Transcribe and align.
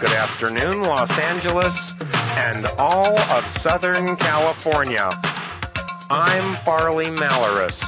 Good 0.00 0.12
afternoon, 0.12 0.80
Los 0.80 1.18
Angeles, 1.18 1.92
and 2.38 2.64
all 2.78 3.18
of 3.18 3.44
Southern 3.60 4.16
California. 4.16 5.10
I'm 6.08 6.56
Farley 6.64 7.08
Malaris, 7.08 7.78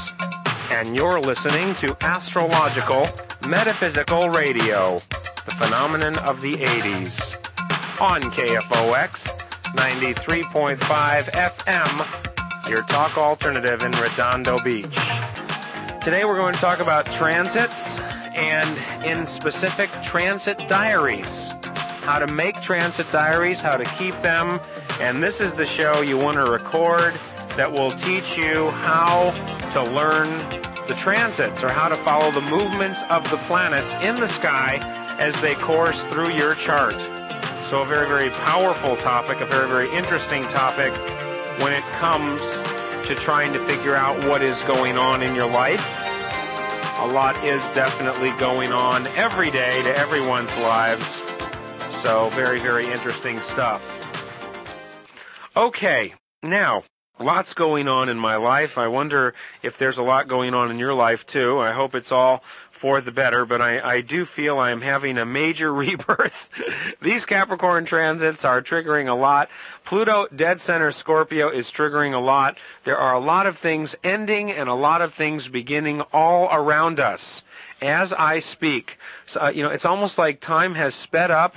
and 0.70 0.94
you're 0.94 1.18
listening 1.18 1.74
to 1.76 1.96
Astrological 2.02 3.08
Metaphysical 3.48 4.28
Radio, 4.28 5.00
the 5.46 5.54
phenomenon 5.56 6.18
of 6.18 6.42
the 6.42 6.52
80s, 6.52 7.18
on 7.98 8.20
KFOX 8.24 9.34
93.5 9.74 10.76
FM, 11.32 12.68
your 12.68 12.82
talk 12.82 13.16
alternative 13.16 13.80
in 13.80 13.92
Redondo 13.92 14.62
Beach. 14.62 14.94
Today 16.02 16.26
we're 16.26 16.38
going 16.38 16.52
to 16.52 16.60
talk 16.60 16.80
about 16.80 17.06
transits 17.06 17.98
and 18.34 18.78
in 19.06 19.26
specific 19.26 19.88
transit 20.04 20.58
diaries. 20.68 21.51
How 22.02 22.18
to 22.18 22.26
make 22.26 22.60
transit 22.60 23.10
diaries, 23.12 23.60
how 23.60 23.76
to 23.76 23.84
keep 23.96 24.20
them, 24.22 24.60
and 25.00 25.22
this 25.22 25.40
is 25.40 25.54
the 25.54 25.64
show 25.64 26.00
you 26.00 26.18
want 26.18 26.36
to 26.36 26.50
record 26.50 27.14
that 27.56 27.70
will 27.70 27.92
teach 27.92 28.36
you 28.36 28.70
how 28.70 29.30
to 29.72 29.84
learn 29.84 30.28
the 30.88 30.94
transits 30.94 31.62
or 31.62 31.68
how 31.68 31.88
to 31.88 31.96
follow 31.98 32.32
the 32.32 32.40
movements 32.40 32.98
of 33.08 33.30
the 33.30 33.36
planets 33.46 33.92
in 34.04 34.16
the 34.16 34.26
sky 34.26 34.78
as 35.20 35.40
they 35.40 35.54
course 35.54 36.00
through 36.10 36.34
your 36.34 36.56
chart. 36.56 37.00
So 37.70 37.82
a 37.82 37.86
very, 37.86 38.08
very 38.08 38.30
powerful 38.30 38.96
topic, 38.96 39.40
a 39.40 39.46
very, 39.46 39.68
very 39.68 39.90
interesting 39.92 40.42
topic 40.48 40.92
when 41.62 41.72
it 41.72 41.84
comes 42.00 42.40
to 43.06 43.14
trying 43.14 43.52
to 43.52 43.64
figure 43.64 43.94
out 43.94 44.28
what 44.28 44.42
is 44.42 44.58
going 44.62 44.98
on 44.98 45.22
in 45.22 45.36
your 45.36 45.48
life 45.48 45.86
a 47.02 47.06
lot 47.06 47.34
is 47.44 47.60
definitely 47.74 48.30
going 48.38 48.70
on 48.70 49.08
every 49.08 49.50
day 49.50 49.82
to 49.82 49.96
everyone's 49.96 50.56
lives. 50.58 51.21
So 52.02 52.30
very, 52.30 52.58
very 52.58 52.90
interesting 52.90 53.38
stuff. 53.38 53.80
Okay, 55.56 56.14
now, 56.42 56.82
lots 57.20 57.54
going 57.54 57.86
on 57.86 58.08
in 58.08 58.18
my 58.18 58.34
life. 58.34 58.76
I 58.76 58.88
wonder 58.88 59.34
if 59.62 59.78
there's 59.78 59.98
a 59.98 60.02
lot 60.02 60.26
going 60.26 60.52
on 60.52 60.72
in 60.72 60.80
your 60.80 60.94
life 60.94 61.24
too. 61.24 61.60
I 61.60 61.70
hope 61.70 61.94
it's 61.94 62.10
all 62.10 62.42
for 62.72 63.00
the 63.00 63.12
better, 63.12 63.46
but 63.46 63.60
I, 63.60 63.78
I 63.80 64.00
do 64.00 64.24
feel 64.24 64.58
I'm 64.58 64.80
having 64.80 65.16
a 65.16 65.24
major 65.24 65.72
rebirth. 65.84 66.50
These 67.00 67.24
Capricorn 67.24 67.84
transits 67.84 68.44
are 68.44 68.60
triggering 68.60 69.08
a 69.08 69.14
lot. 69.14 69.48
Pluto, 69.84 70.26
dead 70.34 70.60
center 70.60 70.90
Scorpio, 70.90 71.50
is 71.50 71.70
triggering 71.70 72.14
a 72.14 72.18
lot. 72.18 72.58
There 72.82 72.98
are 72.98 73.14
a 73.14 73.20
lot 73.20 73.46
of 73.46 73.56
things 73.56 73.94
ending 74.02 74.50
and 74.50 74.68
a 74.68 74.74
lot 74.74 75.02
of 75.02 75.14
things 75.14 75.46
beginning 75.46 76.00
all 76.12 76.48
around 76.50 76.98
us 76.98 77.44
as 77.82 78.12
I 78.12 78.38
speak. 78.38 78.98
So, 79.26 79.42
uh, 79.42 79.50
you 79.50 79.62
know, 79.62 79.70
it's 79.70 79.84
almost 79.84 80.16
like 80.16 80.40
time 80.40 80.74
has 80.76 80.94
sped 80.94 81.30
up 81.30 81.56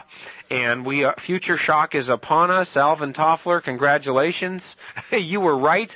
and 0.50 0.86
we 0.86 1.06
uh, 1.06 1.14
future 1.18 1.58
shock 1.58 1.96
is 1.96 2.10
upon 2.10 2.52
us. 2.52 2.76
Alvin 2.76 3.14
Toffler, 3.14 3.62
congratulations. 3.62 4.76
you 5.12 5.40
were 5.40 5.58
right. 5.58 5.96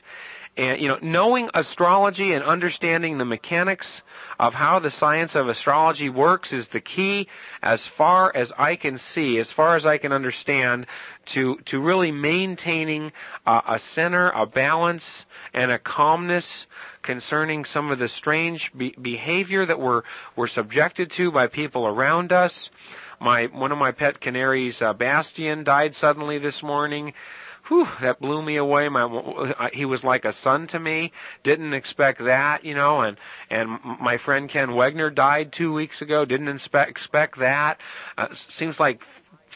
And, 0.58 0.82
you 0.82 0.90
know, 0.90 1.00
knowing 1.02 1.50
astrology 1.54 2.34
and 2.34 2.44
understanding 2.44 3.18
the 3.18 3.26
mechanics 3.26 4.02
of 4.38 4.56
how 4.56 4.80
the 4.80 4.90
science 4.90 5.34
of 5.36 5.48
astrology 5.48 6.10
works 6.10 6.52
is 6.52 6.70
the 6.70 6.82
key 6.82 7.28
as 7.64 7.88
far 7.88 8.32
as 8.36 8.52
I 8.58 8.76
can 8.76 8.98
see, 8.98 9.38
as 9.38 9.54
far 9.54 9.76
as 9.76 9.86
I 9.86 9.98
can 9.98 10.12
understand, 10.12 10.86
to, 11.28 11.60
to 11.66 11.80
really 11.80 12.12
maintaining 12.12 13.14
uh, 13.46 13.62
a 13.68 13.80
center, 13.80 14.32
a 14.32 14.46
balance, 14.46 15.26
and 15.54 15.72
a 15.72 15.80
calmness 15.80 16.68
concerning 17.10 17.66
some 17.66 17.90
of 17.90 17.98
the 17.98 18.08
strange 18.08 18.72
be- 18.78 18.94
behavior 19.02 19.66
that 19.66 19.80
we're, 19.80 20.04
we're 20.36 20.46
subjected 20.46 21.10
to 21.10 21.32
by 21.32 21.48
people 21.48 21.88
around 21.88 22.32
us. 22.32 22.70
My, 23.20 23.48
one 23.48 23.72
of 23.72 23.80
my 23.80 23.92
pet 23.92 24.20
canaries, 24.20 24.80
uh, 24.80 24.94
Bastian, 24.94 25.64
died 25.64 25.96
suddenly 25.96 26.38
this 26.38 26.62
morning 26.62 27.14
whew, 27.68 27.88
that 28.00 28.20
blew 28.20 28.44
me 28.44 28.58
away. 28.58 28.90
My, 28.90 29.70
he 29.74 29.86
was 29.86 30.04
like 30.04 30.24
a 30.24 30.32
son 30.32 30.68
to 30.68 30.80
me. 30.80 31.12
Didn't 31.44 31.74
expect 31.74 32.24
that, 32.26 32.64
you 32.64 32.76
know, 32.76 33.02
and, 33.02 33.18
and 33.50 33.80
my 34.00 34.18
friend 34.18 34.48
Ken 34.48 34.70
Wegner 34.70 35.14
died 35.14 35.52
two 35.52 35.74
weeks 35.74 36.02
ago. 36.02 36.26
Didn't 36.26 36.48
expect, 36.48 36.90
expect 36.90 37.40
that. 37.40 37.80
Uh, 38.18 38.28
seems 38.34 38.80
like 38.80 39.04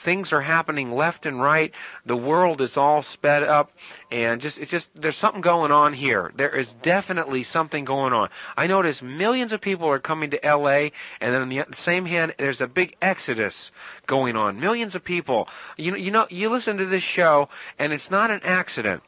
things 0.03 0.33
are 0.33 0.41
happening 0.41 0.91
left 0.91 1.25
and 1.25 1.41
right. 1.41 1.71
The 2.05 2.15
world 2.15 2.61
is 2.61 2.77
all 2.77 3.01
sped 3.01 3.43
up 3.43 3.71
and 4.11 4.41
just, 4.41 4.59
it's 4.59 4.69
just, 4.69 4.89
there's 4.93 5.17
something 5.17 5.41
going 5.41 5.71
on 5.71 5.93
here. 5.93 6.31
There 6.35 6.55
is 6.55 6.73
definitely 6.73 7.43
something 7.43 7.85
going 7.85 8.13
on. 8.13 8.29
I 8.57 8.67
notice 8.67 9.01
millions 9.01 9.51
of 9.51 9.61
people 9.61 9.87
are 9.87 9.99
coming 9.99 10.29
to 10.31 10.39
LA 10.43 10.89
and 11.21 11.33
then 11.33 11.41
on 11.41 11.49
the 11.49 11.65
same 11.73 12.05
hand, 12.05 12.35
there's 12.37 12.61
a 12.61 12.67
big 12.67 12.95
exodus 13.01 13.71
going 14.05 14.35
on. 14.35 14.59
Millions 14.59 14.93
of 14.93 15.03
people. 15.03 15.47
You 15.77 15.91
know, 15.91 15.97
you 15.97 16.11
know, 16.11 16.27
you 16.29 16.49
listen 16.49 16.77
to 16.77 16.85
this 16.85 17.03
show 17.03 17.49
and 17.79 17.93
it's 17.93 18.11
not 18.11 18.29
an 18.29 18.41
accident 18.43 19.03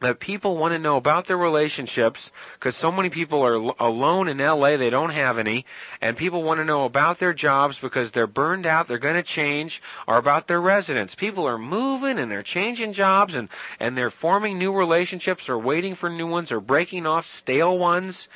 that 0.00 0.20
people 0.20 0.56
want 0.56 0.72
to 0.72 0.78
know 0.78 0.96
about 0.96 1.26
their 1.26 1.36
relationships 1.36 2.30
because 2.54 2.76
so 2.76 2.92
many 2.92 3.08
people 3.08 3.42
are 3.42 3.54
l- 3.54 3.76
alone 3.78 4.28
in 4.28 4.38
LA, 4.38 4.76
they 4.76 4.90
don't 4.90 5.10
have 5.10 5.38
any, 5.38 5.64
and 6.00 6.16
people 6.16 6.42
want 6.42 6.58
to 6.58 6.64
know 6.64 6.84
about 6.84 7.18
their 7.18 7.32
jobs 7.32 7.78
because 7.78 8.10
they're 8.10 8.26
burned 8.26 8.66
out, 8.66 8.88
they're 8.88 8.98
going 8.98 9.14
to 9.14 9.22
change, 9.22 9.80
or 10.06 10.16
about 10.16 10.46
their 10.46 10.60
residence. 10.60 11.14
People 11.14 11.46
are 11.46 11.58
moving 11.58 12.18
and 12.18 12.30
they're 12.30 12.42
changing 12.42 12.92
jobs 12.92 13.34
and, 13.34 13.48
and 13.80 13.96
they're 13.96 14.10
forming 14.10 14.58
new 14.58 14.72
relationships 14.72 15.48
or 15.48 15.58
waiting 15.58 15.94
for 15.94 16.10
new 16.10 16.26
ones 16.26 16.52
or 16.52 16.60
breaking 16.60 17.06
off 17.06 17.26
stale 17.26 17.76
ones. 17.78 18.28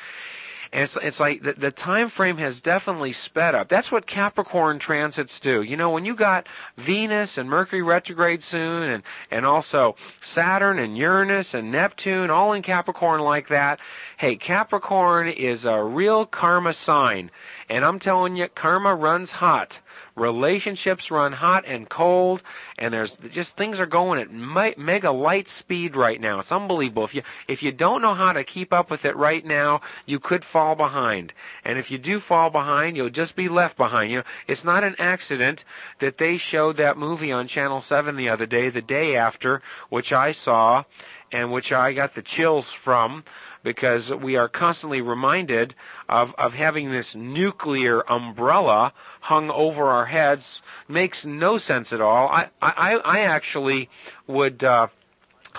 And 0.73 0.83
it's, 0.83 0.97
it's 1.01 1.21
like 1.21 1.43
the, 1.43 1.55
the 1.55 1.71
time 1.71 2.09
frame 2.09 2.37
has 2.39 2.61
definitely 2.61 3.13
sped 3.13 3.55
up. 3.55 3.69
That's 3.69 3.91
what 3.91 4.07
Capricorn 4.07 4.79
transits 4.79 5.41
do. 5.41 5.63
You 5.63 5.77
know, 5.77 5.91
when 5.91 6.05
you 6.05 6.15
got 6.15 6.47
Venus 6.77 7.39
and 7.39 7.49
Mercury 7.49 7.83
retrograde 7.83 8.43
soon 8.43 8.83
and, 8.83 9.03
and 9.31 9.47
also 9.47 9.97
Saturn 10.21 10.79
and 10.79 10.97
Uranus 10.97 11.55
and 11.55 11.73
Neptune 11.73 12.31
all 12.31 12.53
in 12.53 12.63
Capricorn 12.63 13.21
like 13.21 13.49
that, 13.49 13.81
hey, 14.19 14.37
Capricorn 14.37 15.29
is 15.29 15.65
a 15.65 15.83
real 15.83 16.27
karma 16.27 16.73
sign. 16.73 17.31
And 17.69 17.85
I'm 17.85 17.99
telling 17.99 18.37
you, 18.37 18.49
karma 18.49 18.95
runs 18.95 19.31
hot. 19.33 19.81
Relationships 20.19 21.11
run 21.11 21.33
hot 21.33 21.65
and 21.67 21.89
cold, 21.89 22.43
and 22.77 22.93
there's 22.93 23.17
just 23.31 23.57
things 23.57 23.79
are 23.79 23.87
going 23.87 24.21
at 24.21 24.31
mega 24.79 25.11
light 25.11 25.49
speed 25.49 25.95
right 25.97 26.21
now. 26.21 26.41
It's 26.41 26.53
unbelievable. 26.53 27.05
If 27.05 27.15
you 27.15 27.23
if 27.47 27.63
you 27.63 27.73
don't 27.73 28.03
know 28.03 28.15
how 28.15 28.33
to 28.33 28.45
keep 28.45 28.73
up 28.73 28.91
with 28.91 29.05
it 29.05 29.17
right 29.17 29.45
now, 29.45 29.81
you 30.07 30.19
could 30.19 30.45
fall 30.45 30.75
behind. 30.75 31.33
And 31.65 31.79
if 31.79 31.91
you 31.91 31.99
do 31.99 32.21
fall 32.21 32.51
behind, 32.51 32.97
you'll 32.97 33.11
just 33.11 33.37
be 33.37 33.49
left 33.49 33.77
behind. 33.77 34.11
You 34.11 34.19
know, 34.19 34.25
it's 34.47 34.65
not 34.65 34.85
an 34.85 34.97
accident 34.99 35.65
that 36.01 36.19
they 36.19 36.37
showed 36.37 36.77
that 36.77 36.99
movie 36.99 37.33
on 37.33 37.47
Channel 37.47 37.81
7 37.81 38.17
the 38.17 38.29
other 38.29 38.47
day, 38.47 38.69
the 38.69 38.83
day 38.83 39.17
after, 39.17 39.63
which 39.89 40.13
I 40.13 40.33
saw 40.33 40.85
and 41.31 41.53
which 41.53 41.73
I 41.73 41.93
got 41.93 42.15
the 42.15 42.23
chills 42.23 42.71
from 42.71 43.25
because 43.69 44.11
we 44.11 44.35
are 44.35 44.49
constantly 44.49 45.03
reminded 45.03 45.75
of, 46.09 46.35
of 46.39 46.55
having 46.55 46.91
this 46.91 47.15
nuclear 47.15 48.01
umbrella 48.11 48.95
hung 49.21 49.51
over 49.51 49.91
our 49.91 50.07
heads 50.07 50.63
makes 50.89 51.27
no 51.27 51.59
sense 51.59 51.93
at 51.93 52.01
all. 52.01 52.29
I, 52.29 52.49
I, 52.63 52.97
I 52.97 53.21
actually 53.21 53.91
would, 54.27 54.65
uh, 54.65 54.87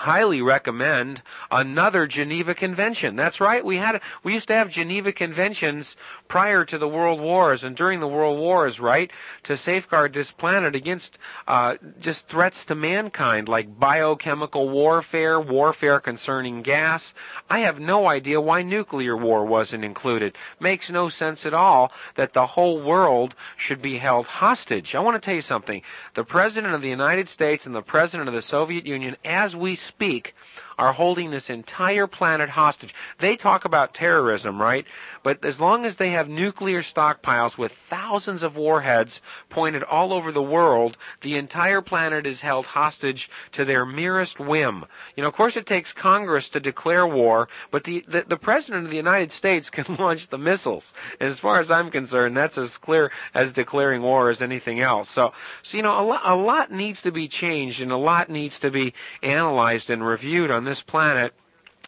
highly 0.00 0.40
recommend 0.40 1.20
another 1.50 2.06
Geneva 2.06 2.54
Convention. 2.54 3.16
That's 3.16 3.38
right. 3.38 3.62
We 3.62 3.76
had 3.76 4.00
we 4.22 4.32
used 4.32 4.48
to 4.48 4.54
have 4.54 4.70
Geneva 4.70 5.12
Conventions 5.12 5.94
prior 6.26 6.64
to 6.64 6.78
the 6.78 6.88
World 6.88 7.20
Wars 7.20 7.62
and 7.62 7.76
during 7.76 8.00
the 8.00 8.08
World 8.08 8.38
Wars, 8.38 8.80
right, 8.80 9.10
to 9.42 9.58
safeguard 9.58 10.14
this 10.14 10.30
planet 10.30 10.74
against 10.74 11.18
uh, 11.46 11.76
just 12.00 12.28
threats 12.28 12.64
to 12.64 12.74
mankind 12.74 13.46
like 13.46 13.78
biochemical 13.78 14.70
warfare, 14.70 15.38
warfare 15.38 16.00
concerning 16.00 16.62
gas. 16.62 17.12
I 17.50 17.58
have 17.58 17.78
no 17.78 18.08
idea 18.08 18.40
why 18.40 18.62
nuclear 18.62 19.14
war 19.14 19.44
wasn't 19.44 19.84
included. 19.84 20.34
Makes 20.58 20.88
no 20.88 21.10
sense 21.10 21.44
at 21.44 21.52
all 21.52 21.92
that 22.14 22.32
the 22.32 22.46
whole 22.46 22.80
world 22.80 23.34
should 23.54 23.82
be 23.82 23.98
held 23.98 24.26
hostage. 24.26 24.94
I 24.94 25.00
want 25.00 25.20
to 25.20 25.26
tell 25.26 25.34
you 25.34 25.42
something. 25.42 25.82
The 26.14 26.24
President 26.24 26.72
of 26.72 26.80
the 26.80 26.88
United 26.88 27.28
States 27.28 27.66
and 27.66 27.74
the 27.74 27.82
President 27.82 28.28
of 28.28 28.34
the 28.34 28.40
Soviet 28.40 28.86
Union, 28.86 29.16
as 29.26 29.54
we 29.54 29.74
speak, 29.90 30.34
are 30.78 30.92
holding 30.92 31.30
this 31.30 31.50
entire 31.50 32.06
planet 32.06 32.48
hostage. 32.50 32.94
They 33.18 33.36
talk 33.36 33.64
about 33.64 33.92
terrorism, 33.92 34.60
right? 34.60 34.86
But 35.22 35.44
as 35.44 35.60
long 35.60 35.84
as 35.84 35.96
they 35.96 36.10
have 36.10 36.28
nuclear 36.28 36.82
stockpiles 36.82 37.58
with 37.58 37.72
thousands 37.72 38.42
of 38.42 38.56
warheads 38.56 39.20
pointed 39.50 39.82
all 39.82 40.12
over 40.12 40.32
the 40.32 40.42
world, 40.42 40.96
the 41.20 41.36
entire 41.36 41.82
planet 41.82 42.26
is 42.26 42.40
held 42.40 42.66
hostage 42.66 43.28
to 43.52 43.64
their 43.64 43.84
merest 43.84 44.40
whim. 44.40 44.86
You 45.16 45.22
know, 45.22 45.28
of 45.28 45.34
course 45.34 45.56
it 45.56 45.66
takes 45.66 45.92
Congress 45.92 46.48
to 46.50 46.60
declare 46.60 47.06
war, 47.06 47.48
but 47.70 47.84
the, 47.84 48.04
the, 48.08 48.24
the 48.26 48.38
President 48.38 48.84
of 48.84 48.90
the 48.90 48.96
United 48.96 49.30
States 49.30 49.68
can 49.70 49.94
launch 49.96 50.28
the 50.28 50.38
missiles. 50.38 50.92
And 51.20 51.28
as 51.28 51.38
far 51.38 51.60
as 51.60 51.70
I'm 51.70 51.90
concerned, 51.90 52.36
that's 52.36 52.56
as 52.56 52.78
clear 52.78 53.10
as 53.34 53.52
declaring 53.52 54.00
war 54.02 54.30
as 54.30 54.40
anything 54.40 54.80
else. 54.80 55.10
So, 55.10 55.32
so 55.62 55.76
you 55.76 55.82
know, 55.82 56.00
a 56.00 56.04
lot, 56.04 56.22
a 56.24 56.34
lot 56.34 56.72
needs 56.72 57.02
to 57.02 57.12
be 57.12 57.28
changed 57.28 57.82
and 57.82 57.92
a 57.92 57.96
lot 57.96 58.30
needs 58.30 58.58
to 58.60 58.70
be 58.70 58.94
analyzed 59.22 59.90
and 59.90 60.06
reviewed 60.06 60.50
on 60.50 60.64
this 60.64 60.80
planet 60.80 61.34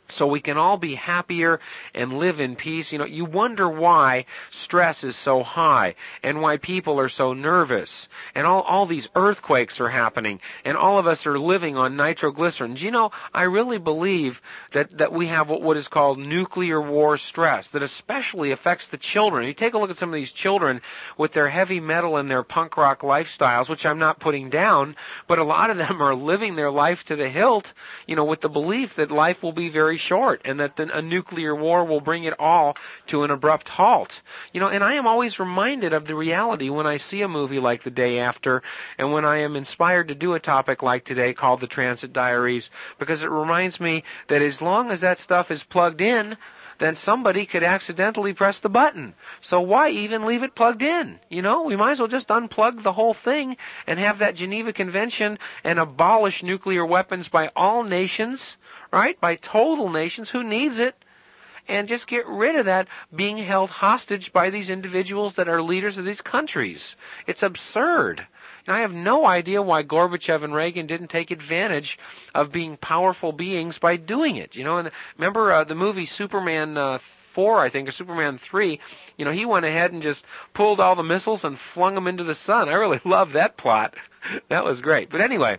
so 0.08 0.26
we 0.26 0.40
can 0.40 0.58
all 0.58 0.76
be 0.76 0.94
happier 0.94 1.60
and 1.94 2.18
live 2.18 2.40
in 2.40 2.54
peace. 2.56 2.92
You 2.92 2.98
know, 2.98 3.06
you 3.06 3.24
wonder 3.24 3.68
why 3.68 4.26
stress 4.50 5.02
is 5.02 5.16
so 5.16 5.42
high 5.42 5.94
and 6.22 6.40
why 6.40 6.56
people 6.58 7.00
are 7.00 7.08
so 7.08 7.32
nervous 7.32 8.08
and 8.34 8.46
all, 8.46 8.62
all 8.62 8.86
these 8.86 9.08
earthquakes 9.16 9.80
are 9.80 9.88
happening 9.88 10.40
and 10.64 10.76
all 10.76 10.98
of 10.98 11.06
us 11.06 11.26
are 11.26 11.38
living 11.38 11.76
on 11.76 11.96
nitroglycerin. 11.96 12.76
You 12.76 12.90
know, 12.90 13.10
I 13.32 13.44
really 13.44 13.78
believe 13.78 14.42
that, 14.72 14.98
that 14.98 15.12
we 15.12 15.28
have 15.28 15.48
what, 15.48 15.62
what 15.62 15.76
is 15.76 15.88
called 15.88 16.18
nuclear 16.18 16.80
war 16.80 17.16
stress 17.16 17.68
that 17.68 17.82
especially 17.82 18.50
affects 18.50 18.86
the 18.86 18.98
children. 18.98 19.46
You 19.46 19.54
take 19.54 19.74
a 19.74 19.78
look 19.78 19.90
at 19.90 19.96
some 19.96 20.10
of 20.10 20.14
these 20.14 20.32
children 20.32 20.82
with 21.16 21.32
their 21.32 21.48
heavy 21.48 21.80
metal 21.80 22.16
and 22.16 22.30
their 22.30 22.42
punk 22.42 22.76
rock 22.76 23.00
lifestyles, 23.00 23.68
which 23.68 23.86
I'm 23.86 23.98
not 23.98 24.20
putting 24.20 24.50
down, 24.50 24.96
but 25.26 25.38
a 25.38 25.44
lot 25.44 25.70
of 25.70 25.78
them 25.78 26.02
are 26.02 26.14
living 26.14 26.56
their 26.56 26.70
life 26.70 27.04
to 27.04 27.16
the 27.16 27.28
hilt, 27.28 27.72
you 28.06 28.16
know, 28.16 28.24
with 28.24 28.42
the 28.42 28.48
belief 28.48 28.94
that 28.96 29.10
life 29.10 29.42
will 29.42 29.52
be 29.52 29.68
very 29.68 29.91
short 29.96 30.40
and 30.44 30.58
that 30.60 30.78
a 30.78 31.02
nuclear 31.02 31.54
war 31.54 31.84
will 31.84 32.00
bring 32.00 32.24
it 32.24 32.38
all 32.38 32.76
to 33.06 33.22
an 33.22 33.30
abrupt 33.30 33.70
halt. 33.70 34.20
You 34.52 34.60
know, 34.60 34.68
and 34.68 34.84
I 34.84 34.94
am 34.94 35.06
always 35.06 35.38
reminded 35.38 35.92
of 35.92 36.06
the 36.06 36.14
reality 36.14 36.70
when 36.70 36.86
I 36.86 36.96
see 36.96 37.22
a 37.22 37.28
movie 37.28 37.60
like 37.60 37.82
The 37.82 37.90
Day 37.90 38.18
After 38.18 38.62
and 38.98 39.12
when 39.12 39.24
I 39.24 39.38
am 39.38 39.56
inspired 39.56 40.08
to 40.08 40.14
do 40.14 40.34
a 40.34 40.40
topic 40.40 40.82
like 40.82 41.04
today 41.04 41.32
called 41.32 41.60
The 41.60 41.66
Transit 41.66 42.12
Diaries 42.12 42.70
because 42.98 43.22
it 43.22 43.30
reminds 43.30 43.80
me 43.80 44.04
that 44.28 44.42
as 44.42 44.62
long 44.62 44.90
as 44.90 45.00
that 45.00 45.18
stuff 45.18 45.50
is 45.50 45.64
plugged 45.64 46.00
in, 46.00 46.36
then 46.82 46.96
somebody 46.96 47.46
could 47.46 47.62
accidentally 47.62 48.32
press 48.32 48.58
the 48.58 48.68
button. 48.68 49.14
So 49.40 49.60
why 49.60 49.90
even 49.90 50.26
leave 50.26 50.42
it 50.42 50.56
plugged 50.56 50.82
in? 50.82 51.20
You 51.28 51.40
know, 51.40 51.62
we 51.62 51.76
might 51.76 51.92
as 51.92 51.98
well 52.00 52.08
just 52.08 52.28
unplug 52.28 52.82
the 52.82 52.94
whole 52.94 53.14
thing 53.14 53.56
and 53.86 54.00
have 54.00 54.18
that 54.18 54.34
Geneva 54.34 54.72
Convention 54.72 55.38
and 55.62 55.78
abolish 55.78 56.42
nuclear 56.42 56.84
weapons 56.84 57.28
by 57.28 57.50
all 57.54 57.84
nations 57.84 58.56
right? 58.92 59.20
By 59.20 59.36
total 59.36 59.88
nations. 59.88 60.30
Who 60.30 60.42
needs 60.42 60.78
it? 60.78 60.94
And 61.68 61.88
just 61.88 62.06
get 62.06 62.26
rid 62.26 62.56
of 62.56 62.66
that 62.66 62.88
being 63.14 63.36
held 63.38 63.70
hostage 63.70 64.32
by 64.32 64.50
these 64.50 64.68
individuals 64.68 65.34
that 65.34 65.48
are 65.48 65.62
leaders 65.62 65.96
of 65.96 66.04
these 66.04 66.20
countries. 66.20 66.96
It's 67.26 67.42
absurd. 67.42 68.26
And 68.66 68.76
I 68.76 68.80
have 68.80 68.92
no 68.92 69.26
idea 69.26 69.62
why 69.62 69.82
Gorbachev 69.82 70.42
and 70.42 70.54
Reagan 70.54 70.86
didn't 70.86 71.08
take 71.08 71.30
advantage 71.30 71.98
of 72.34 72.52
being 72.52 72.76
powerful 72.76 73.32
beings 73.32 73.78
by 73.78 73.96
doing 73.96 74.36
it. 74.36 74.54
You 74.54 74.64
know, 74.64 74.76
and 74.76 74.90
remember 75.16 75.52
uh, 75.52 75.64
the 75.64 75.74
movie 75.74 76.06
Superman 76.06 76.76
uh, 76.76 76.98
4, 76.98 77.60
I 77.60 77.68
think, 77.68 77.88
or 77.88 77.92
Superman 77.92 78.38
3, 78.38 78.78
you 79.16 79.24
know, 79.24 79.32
he 79.32 79.46
went 79.46 79.64
ahead 79.64 79.92
and 79.92 80.02
just 80.02 80.24
pulled 80.54 80.80
all 80.80 80.94
the 80.94 81.02
missiles 81.02 81.44
and 81.44 81.58
flung 81.58 81.94
them 81.94 82.06
into 82.06 82.24
the 82.24 82.34
sun. 82.34 82.68
I 82.68 82.74
really 82.74 83.00
love 83.04 83.32
that 83.32 83.56
plot. 83.56 83.94
that 84.48 84.64
was 84.64 84.80
great. 84.80 85.10
But 85.10 85.20
anyway, 85.20 85.58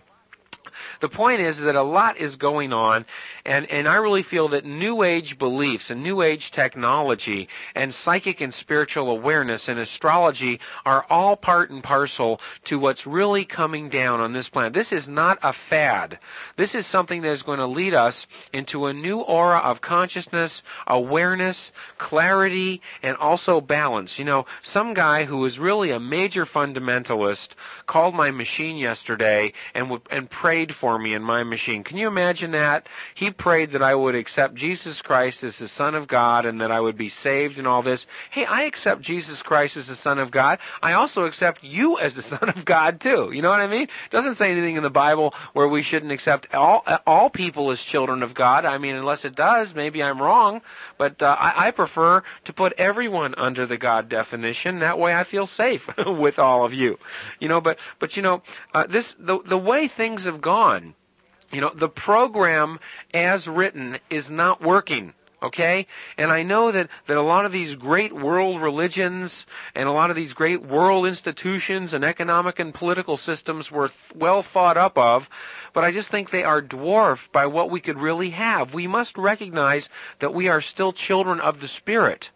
the 1.00 1.08
point 1.08 1.40
is 1.40 1.58
that 1.58 1.76
a 1.76 1.82
lot 1.82 2.16
is 2.16 2.36
going 2.36 2.72
on, 2.72 3.04
and, 3.44 3.70
and 3.70 3.86
I 3.88 3.96
really 3.96 4.22
feel 4.22 4.48
that 4.48 4.64
New 4.64 5.02
Age 5.02 5.38
beliefs 5.38 5.90
and 5.90 6.02
New 6.02 6.22
Age 6.22 6.50
technology 6.50 7.48
and 7.74 7.94
psychic 7.94 8.40
and 8.40 8.52
spiritual 8.52 9.10
awareness 9.10 9.68
and 9.68 9.78
astrology 9.78 10.60
are 10.84 11.06
all 11.10 11.36
part 11.36 11.70
and 11.70 11.82
parcel 11.82 12.40
to 12.64 12.78
what's 12.78 13.06
really 13.06 13.44
coming 13.44 13.88
down 13.88 14.20
on 14.20 14.32
this 14.32 14.48
planet. 14.48 14.72
This 14.72 14.92
is 14.92 15.08
not 15.08 15.38
a 15.42 15.52
fad. 15.52 16.18
This 16.56 16.74
is 16.74 16.86
something 16.86 17.22
that 17.22 17.32
is 17.32 17.42
going 17.42 17.58
to 17.58 17.66
lead 17.66 17.94
us 17.94 18.26
into 18.52 18.86
a 18.86 18.92
new 18.92 19.20
aura 19.20 19.58
of 19.58 19.80
consciousness, 19.80 20.62
awareness, 20.86 21.72
clarity, 21.98 22.80
and 23.02 23.16
also 23.16 23.60
balance. 23.60 24.18
You 24.18 24.24
know, 24.24 24.46
some 24.62 24.94
guy 24.94 25.24
who 25.24 25.44
is 25.44 25.58
really 25.58 25.90
a 25.90 26.00
major 26.00 26.44
fundamentalist 26.44 27.50
called 27.86 28.14
my 28.14 28.30
machine 28.30 28.76
yesterday 28.76 29.52
and, 29.74 29.86
w- 29.86 30.02
and 30.10 30.30
for 30.72 30.98
me 30.98 31.14
in 31.14 31.22
my 31.22 31.42
machine. 31.42 31.82
Can 31.82 31.98
you 31.98 32.06
imagine 32.06 32.52
that? 32.52 32.86
He 33.14 33.30
prayed 33.30 33.72
that 33.72 33.82
I 33.82 33.94
would 33.94 34.14
accept 34.14 34.54
Jesus 34.54 35.02
Christ 35.02 35.42
as 35.42 35.58
the 35.58 35.68
Son 35.68 35.94
of 35.94 36.06
God 36.06 36.46
and 36.46 36.60
that 36.60 36.70
I 36.70 36.80
would 36.80 36.96
be 36.96 37.08
saved 37.08 37.58
and 37.58 37.66
all 37.66 37.82
this. 37.82 38.06
Hey, 38.30 38.44
I 38.44 38.62
accept 38.62 39.02
Jesus 39.02 39.42
Christ 39.42 39.76
as 39.76 39.88
the 39.88 39.96
Son 39.96 40.18
of 40.18 40.30
God. 40.30 40.58
I 40.82 40.92
also 40.92 41.24
accept 41.24 41.62
you 41.62 41.98
as 41.98 42.14
the 42.14 42.22
Son 42.34 42.48
of 42.48 42.64
God 42.64 43.00
too. 43.00 43.30
You 43.32 43.42
know 43.42 43.50
what 43.50 43.60
I 43.60 43.66
mean? 43.66 43.82
It 43.84 44.10
doesn't 44.10 44.36
say 44.36 44.50
anything 44.50 44.76
in 44.76 44.82
the 44.82 44.90
Bible 44.90 45.34
where 45.52 45.68
we 45.68 45.82
shouldn't 45.82 46.12
accept 46.12 46.54
all 46.54 46.84
all 47.06 47.30
people 47.30 47.70
as 47.70 47.80
children 47.80 48.22
of 48.22 48.34
God. 48.34 48.64
I 48.64 48.78
mean, 48.78 48.94
unless 48.94 49.24
it 49.24 49.34
does, 49.34 49.74
maybe 49.74 50.02
I'm 50.02 50.20
wrong. 50.20 50.62
But 50.98 51.22
uh, 51.22 51.36
I, 51.38 51.68
I 51.68 51.70
prefer 51.70 52.22
to 52.44 52.52
put 52.52 52.72
everyone 52.78 53.34
under 53.36 53.66
the 53.66 53.76
God 53.76 54.08
definition. 54.08 54.78
That 54.78 54.98
way, 54.98 55.14
I 55.14 55.24
feel 55.24 55.46
safe 55.46 55.88
with 56.06 56.38
all 56.38 56.64
of 56.64 56.72
you. 56.72 56.98
You 57.40 57.48
know, 57.48 57.60
but 57.60 57.78
but 57.98 58.16
you 58.16 58.22
know, 58.22 58.42
uh, 58.74 58.86
this 58.86 59.14
the 59.18 59.40
the 59.42 59.58
way 59.58 59.88
things 59.88 60.24
have 60.24 60.40
gone 60.40 60.53
You 61.50 61.60
know, 61.60 61.72
the 61.74 61.88
program 61.88 62.80
as 63.12 63.46
written 63.46 63.98
is 64.10 64.30
not 64.30 64.60
working. 64.60 65.14
Okay? 65.44 65.86
And 66.16 66.32
I 66.32 66.42
know 66.42 66.72
that, 66.72 66.88
that 67.06 67.18
a 67.18 67.22
lot 67.22 67.44
of 67.44 67.52
these 67.52 67.74
great 67.74 68.14
world 68.14 68.62
religions 68.62 69.44
and 69.74 69.86
a 69.86 69.92
lot 69.92 70.08
of 70.08 70.16
these 70.16 70.32
great 70.32 70.64
world 70.64 71.06
institutions 71.06 71.92
and 71.92 72.02
economic 72.02 72.58
and 72.58 72.72
political 72.72 73.18
systems 73.18 73.70
were 73.70 73.88
th- 73.88 73.98
well 74.14 74.42
thought 74.42 74.78
up 74.78 74.96
of, 74.96 75.28
but 75.74 75.84
I 75.84 75.92
just 75.92 76.08
think 76.08 76.30
they 76.30 76.44
are 76.44 76.62
dwarfed 76.62 77.30
by 77.30 77.46
what 77.46 77.70
we 77.70 77.80
could 77.80 77.98
really 77.98 78.30
have. 78.30 78.72
We 78.72 78.86
must 78.86 79.18
recognize 79.18 79.90
that 80.20 80.32
we 80.32 80.48
are 80.48 80.62
still 80.62 80.92
children 80.92 81.40
of 81.40 81.60
the 81.60 81.68
Spirit. 81.68 82.30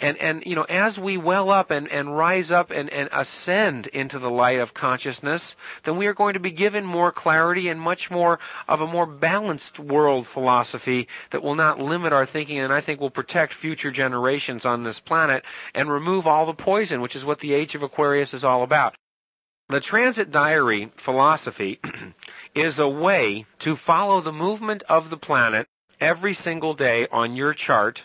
And, 0.00 0.18
and, 0.18 0.42
you 0.44 0.56
know, 0.56 0.64
as 0.64 0.98
we 0.98 1.16
well 1.16 1.50
up 1.50 1.70
and, 1.70 1.88
and 1.88 2.16
rise 2.16 2.50
up 2.50 2.70
and, 2.70 2.90
and 2.90 3.08
ascend 3.12 3.86
into 3.88 4.18
the 4.18 4.30
light 4.30 4.58
of 4.58 4.74
consciousness, 4.74 5.54
then 5.84 5.96
we 5.96 6.06
are 6.06 6.14
going 6.14 6.34
to 6.34 6.40
be 6.40 6.50
given 6.50 6.84
more 6.84 7.12
clarity 7.12 7.68
and 7.68 7.80
much 7.80 8.10
more 8.10 8.40
of 8.66 8.80
a 8.80 8.86
more 8.86 9.06
balanced 9.06 9.78
world 9.78 10.26
philosophy 10.26 11.06
that 11.30 11.42
will 11.42 11.54
not 11.54 11.78
limit 11.78 12.12
our 12.12 12.26
thinking 12.26 12.58
and 12.58 12.72
I 12.72 12.80
think 12.80 13.00
will 13.00 13.10
protect 13.10 13.54
future 13.54 13.92
generations 13.92 14.64
on 14.64 14.82
this 14.82 14.98
planet 14.98 15.44
and 15.74 15.90
remove 15.90 16.26
all 16.26 16.44
the 16.44 16.54
poison, 16.54 17.00
which 17.00 17.14
is 17.14 17.24
what 17.24 17.38
the 17.38 17.54
age 17.54 17.76
of 17.76 17.82
Aquarius 17.82 18.34
is 18.34 18.44
all 18.44 18.64
about. 18.64 18.96
The 19.68 19.80
transit 19.80 20.30
diary 20.30 20.92
philosophy 20.96 21.80
is 22.54 22.78
a 22.78 22.88
way 22.88 23.46
to 23.60 23.76
follow 23.76 24.20
the 24.20 24.32
movement 24.32 24.82
of 24.88 25.08
the 25.08 25.16
planet 25.16 25.68
every 26.00 26.34
single 26.34 26.74
day 26.74 27.06
on 27.10 27.36
your 27.36 27.54
chart 27.54 28.04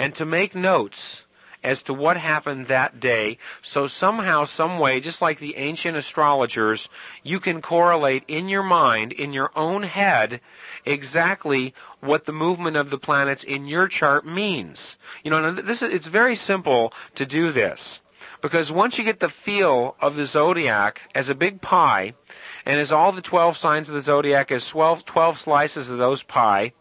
and 0.00 0.14
to 0.14 0.24
make 0.24 0.54
notes 0.54 1.24
as 1.62 1.82
to 1.82 1.92
what 1.92 2.16
happened 2.16 2.66
that 2.66 2.98
day. 2.98 3.36
So 3.60 3.86
somehow, 3.86 4.46
some 4.46 4.78
way, 4.78 4.98
just 4.98 5.20
like 5.20 5.38
the 5.38 5.56
ancient 5.58 5.94
astrologers, 5.94 6.88
you 7.22 7.38
can 7.38 7.60
correlate 7.60 8.24
in 8.26 8.48
your 8.48 8.62
mind, 8.62 9.12
in 9.12 9.34
your 9.34 9.50
own 9.54 9.82
head, 9.82 10.40
exactly 10.86 11.74
what 12.00 12.24
the 12.24 12.32
movement 12.32 12.78
of 12.78 12.88
the 12.88 12.96
planets 12.96 13.44
in 13.44 13.66
your 13.66 13.88
chart 13.88 14.26
means. 14.26 14.96
You 15.22 15.30
know, 15.30 15.52
this 15.52 15.82
is, 15.82 15.92
it's 15.92 16.06
very 16.06 16.34
simple 16.34 16.94
to 17.14 17.26
do 17.26 17.52
this. 17.52 18.00
Because 18.40 18.72
once 18.72 18.96
you 18.96 19.04
get 19.04 19.20
the 19.20 19.28
feel 19.28 19.96
of 20.00 20.16
the 20.16 20.24
zodiac 20.24 21.02
as 21.14 21.28
a 21.28 21.34
big 21.34 21.60
pie, 21.60 22.14
and 22.64 22.80
as 22.80 22.90
all 22.90 23.12
the 23.12 23.20
12 23.20 23.58
signs 23.58 23.88
of 23.90 23.94
the 23.94 24.00
zodiac 24.00 24.50
as 24.50 24.66
12, 24.66 25.04
12 25.04 25.38
slices 25.38 25.90
of 25.90 25.98
those 25.98 26.22
pie, 26.22 26.72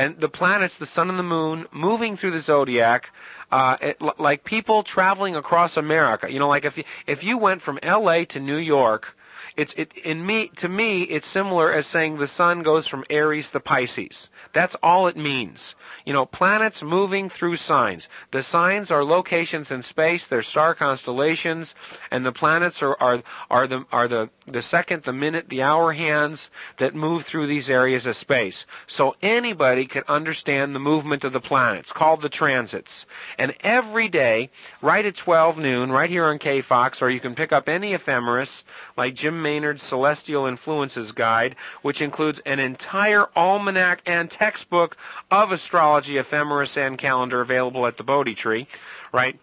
and 0.00 0.18
the 0.18 0.30
planets, 0.30 0.76
the 0.76 0.86
sun 0.86 1.10
and 1.10 1.18
the 1.18 1.22
moon, 1.22 1.66
moving 1.72 2.16
through 2.16 2.30
the 2.30 2.40
zodiac, 2.40 3.10
uh, 3.52 3.76
it, 3.82 4.00
like 4.18 4.44
people 4.44 4.82
traveling 4.82 5.36
across 5.36 5.76
America. 5.76 6.32
You 6.32 6.38
know, 6.38 6.48
like 6.48 6.64
if 6.64 6.78
you, 6.78 6.84
if 7.06 7.22
you 7.22 7.36
went 7.36 7.60
from 7.60 7.78
L.A. 7.82 8.24
to 8.24 8.40
New 8.40 8.56
York, 8.56 9.14
it's 9.60 9.74
it 9.76 9.92
in 9.92 10.24
me 10.24 10.48
to 10.56 10.70
me 10.70 11.02
it's 11.02 11.26
similar 11.26 11.70
as 11.70 11.86
saying 11.86 12.16
the 12.16 12.26
sun 12.26 12.62
goes 12.62 12.86
from 12.86 13.04
Aries 13.10 13.50
to 13.52 13.60
Pisces. 13.60 14.30
That's 14.54 14.74
all 14.82 15.06
it 15.06 15.18
means. 15.18 15.74
You 16.06 16.14
know, 16.14 16.24
planets 16.24 16.82
moving 16.82 17.28
through 17.28 17.56
signs. 17.56 18.08
The 18.30 18.42
signs 18.42 18.90
are 18.90 19.04
locations 19.04 19.70
in 19.70 19.82
space, 19.82 20.26
they're 20.26 20.40
star 20.40 20.74
constellations, 20.74 21.74
and 22.10 22.24
the 22.24 22.32
planets 22.32 22.82
are 22.82 22.96
are 23.02 23.22
are 23.50 23.66
the 23.66 23.84
are 23.92 24.08
the 24.08 24.30
the 24.46 24.62
second, 24.62 25.04
the 25.04 25.12
minute, 25.12 25.48
the 25.48 25.62
hour 25.62 25.92
hands 25.92 26.50
that 26.78 26.94
move 26.94 27.24
through 27.24 27.46
these 27.46 27.70
areas 27.70 28.06
of 28.06 28.16
space. 28.16 28.66
So 28.86 29.14
anybody 29.22 29.86
can 29.86 30.04
understand 30.08 30.74
the 30.74 30.80
movement 30.80 31.24
of 31.24 31.32
the 31.32 31.40
planets, 31.40 31.92
called 31.92 32.22
the 32.22 32.28
transits. 32.28 33.06
And 33.38 33.54
every 33.60 34.08
day, 34.08 34.50
right 34.82 35.04
at 35.04 35.16
12 35.16 35.58
noon, 35.58 35.92
right 35.92 36.10
here 36.10 36.24
on 36.24 36.38
KFOX, 36.38 37.02
or 37.02 37.10
you 37.10 37.20
can 37.20 37.34
pick 37.34 37.52
up 37.52 37.68
any 37.68 37.94
ephemeris, 37.94 38.64
like 38.96 39.14
Jim 39.14 39.40
Maynard's 39.50 39.82
Celestial 39.82 40.46
Influences 40.46 41.10
Guide, 41.10 41.56
which 41.82 42.00
includes 42.00 42.40
an 42.46 42.60
entire 42.60 43.26
almanac 43.34 44.00
and 44.06 44.30
textbook 44.30 44.96
of 45.28 45.50
astrology, 45.50 46.18
ephemeris, 46.18 46.76
and 46.76 46.96
calendar 46.96 47.40
available 47.40 47.84
at 47.84 47.96
the 47.96 48.04
Bodhi 48.04 48.36
Tree, 48.36 48.68
right? 49.10 49.40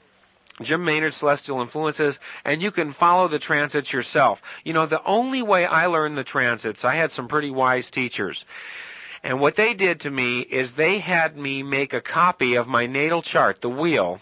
Jim 0.62 0.86
Maynard, 0.86 1.14
Celestial 1.14 1.60
Influences, 1.60 2.20
and 2.46 2.62
you 2.62 2.72
can 2.72 2.94
follow 2.94 3.28
the 3.28 3.38
transits 3.38 3.92
yourself. 3.92 4.42
You 4.64 4.72
know, 4.72 4.86
the 4.86 5.04
only 5.04 5.42
way 5.42 5.66
I 5.66 5.88
learned 5.88 6.18
the 6.18 6.24
transits, 6.24 6.86
I 6.86 6.96
had 6.96 7.12
some 7.12 7.28
pretty 7.28 7.52
wise 7.52 7.92
teachers. 7.92 8.46
And 9.24 9.42
what 9.42 9.58
they 9.58 9.74
did 9.74 10.00
to 10.00 10.10
me 10.10 10.40
is 10.40 10.76
they 10.76 11.00
had 11.00 11.36
me 11.36 11.64
make 11.64 11.92
a 11.94 12.00
copy 12.00 12.56
of 12.56 12.66
my 12.66 12.86
natal 12.86 13.22
chart, 13.22 13.60
the 13.60 13.70
wheel, 13.70 14.22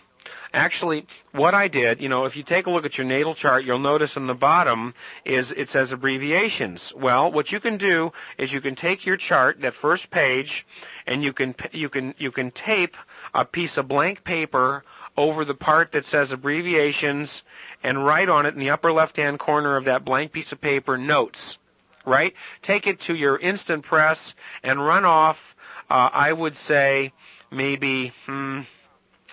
Actually, 0.56 1.06
what 1.34 1.54
I 1.54 1.68
did, 1.68 2.00
you 2.00 2.08
know, 2.08 2.24
if 2.24 2.38
you 2.38 2.42
take 2.42 2.66
a 2.66 2.72
look 2.72 2.86
at 2.86 2.98
your 2.98 3.06
natal 3.06 3.34
chart, 3.34 3.66
you'll 3.66 3.78
notice 3.78 4.16
on 4.16 4.28
the 4.28 4.34
bottom 4.34 4.94
is 5.26 5.52
it 5.52 5.68
says 5.68 5.92
abbreviations. 5.92 6.94
Well, 6.96 7.30
what 7.30 7.52
you 7.52 7.60
can 7.60 7.76
do 7.76 8.14
is 8.38 8.54
you 8.54 8.62
can 8.62 8.74
take 8.74 9.06
your 9.06 9.18
chart, 9.18 9.60
that 9.60 9.74
first 9.74 10.12
page, 10.12 10.66
and 11.06 11.26
you 11.26 11.34
can 11.34 11.56
you 11.74 11.90
can 11.90 12.16
you 12.18 12.32
can 12.32 12.52
tape 12.52 12.96
a 13.34 13.44
piece 13.44 13.76
of 13.76 13.90
blank 13.90 14.24
paper 14.24 14.86
over 15.18 15.44
the 15.44 15.56
part 15.56 15.92
that 15.92 16.06
says 16.06 16.32
abbreviations 16.32 17.44
and 17.84 18.06
write 18.06 18.30
on 18.30 18.46
it 18.46 18.54
in 18.54 18.60
the 18.62 18.70
upper 18.70 18.94
left 18.94 19.18
hand 19.18 19.40
corner 19.40 19.76
of 19.76 19.84
that 19.84 20.06
blank 20.06 20.32
piece 20.32 20.54
of 20.54 20.62
paper 20.62 20.98
notes. 20.98 21.58
Right? 22.06 22.34
Take 22.62 22.88
it 22.88 23.02
to 23.02 23.14
your 23.14 23.38
instant 23.40 23.84
press 23.84 24.36
and 24.64 24.86
run 24.86 25.04
off, 25.04 25.54
uh, 25.90 26.10
I 26.14 26.32
would 26.32 26.56
say, 26.56 27.12
maybe 27.52 28.14
hmm, 28.26 28.62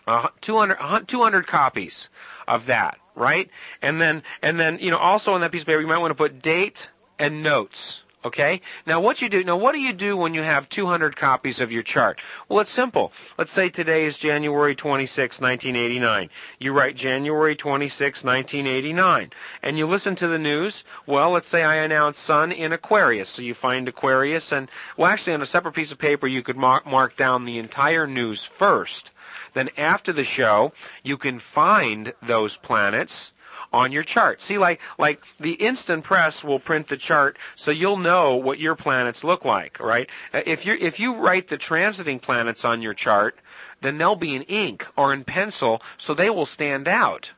uh, 0.06 0.28
200, 0.40 1.06
200 1.06 1.46
copies 1.46 2.08
of 2.48 2.66
that, 2.66 2.98
right? 3.14 3.48
And 3.80 4.00
then, 4.00 4.22
and 4.42 4.58
then, 4.58 4.78
you 4.80 4.90
know, 4.90 4.98
also 4.98 5.34
on 5.34 5.40
that 5.42 5.52
piece 5.52 5.62
of 5.62 5.66
paper, 5.66 5.80
you 5.80 5.86
might 5.86 5.98
want 5.98 6.10
to 6.10 6.16
put 6.16 6.42
date 6.42 6.88
and 7.18 7.42
notes. 7.42 8.00
Okay? 8.24 8.60
Now 8.86 9.00
what 9.00 9.20
you 9.20 9.28
do, 9.28 9.42
now 9.42 9.56
what 9.56 9.72
do 9.72 9.80
you 9.80 9.92
do 9.92 10.16
when 10.16 10.32
you 10.32 10.42
have 10.42 10.68
200 10.68 11.16
copies 11.16 11.60
of 11.60 11.72
your 11.72 11.82
chart? 11.82 12.20
Well, 12.48 12.60
it's 12.60 12.70
simple. 12.70 13.12
Let's 13.36 13.50
say 13.50 13.68
today 13.68 14.04
is 14.04 14.16
January 14.16 14.76
26, 14.76 15.40
1989. 15.40 16.30
You 16.60 16.72
write 16.72 16.94
January 16.94 17.56
26, 17.56 18.22
1989. 18.22 19.30
And 19.60 19.76
you 19.76 19.88
listen 19.88 20.14
to 20.16 20.28
the 20.28 20.38
news. 20.38 20.84
Well, 21.04 21.30
let's 21.30 21.48
say 21.48 21.64
I 21.64 21.76
announce 21.76 22.16
Sun 22.18 22.52
in 22.52 22.72
Aquarius. 22.72 23.28
So 23.28 23.42
you 23.42 23.54
find 23.54 23.88
Aquarius 23.88 24.52
and, 24.52 24.70
well 24.96 25.10
actually 25.10 25.34
on 25.34 25.42
a 25.42 25.46
separate 25.46 25.74
piece 25.74 25.90
of 25.90 25.98
paper 25.98 26.28
you 26.28 26.42
could 26.42 26.56
mark, 26.56 26.86
mark 26.86 27.16
down 27.16 27.44
the 27.44 27.58
entire 27.58 28.06
news 28.06 28.44
first. 28.44 29.10
Then 29.54 29.70
after 29.76 30.12
the 30.12 30.24
show, 30.24 30.72
you 31.02 31.16
can 31.16 31.38
find 31.38 32.12
those 32.22 32.56
planets 32.56 33.32
on 33.72 33.92
your 33.92 34.02
chart. 34.02 34.40
See, 34.40 34.58
like, 34.58 34.80
like 34.98 35.22
the 35.40 35.54
instant 35.54 36.04
press 36.04 36.44
will 36.44 36.58
print 36.58 36.88
the 36.88 36.96
chart 36.96 37.38
so 37.56 37.70
you'll 37.70 37.96
know 37.96 38.36
what 38.36 38.58
your 38.58 38.74
planets 38.74 39.24
look 39.24 39.44
like, 39.44 39.80
right? 39.80 40.08
Uh, 40.32 40.42
if 40.46 40.66
you 40.66 40.76
if 40.78 41.00
you 41.00 41.14
write 41.14 41.48
the 41.48 41.58
transiting 41.58 42.20
planets 42.20 42.64
on 42.64 42.82
your 42.82 42.94
chart, 42.94 43.38
then 43.80 43.98
they'll 43.98 44.16
be 44.16 44.34
in 44.34 44.42
ink 44.42 44.86
or 44.96 45.12
in 45.12 45.24
pencil, 45.24 45.82
so 45.96 46.14
they 46.14 46.30
will 46.30 46.46
stand 46.46 46.86
out. 46.86 47.32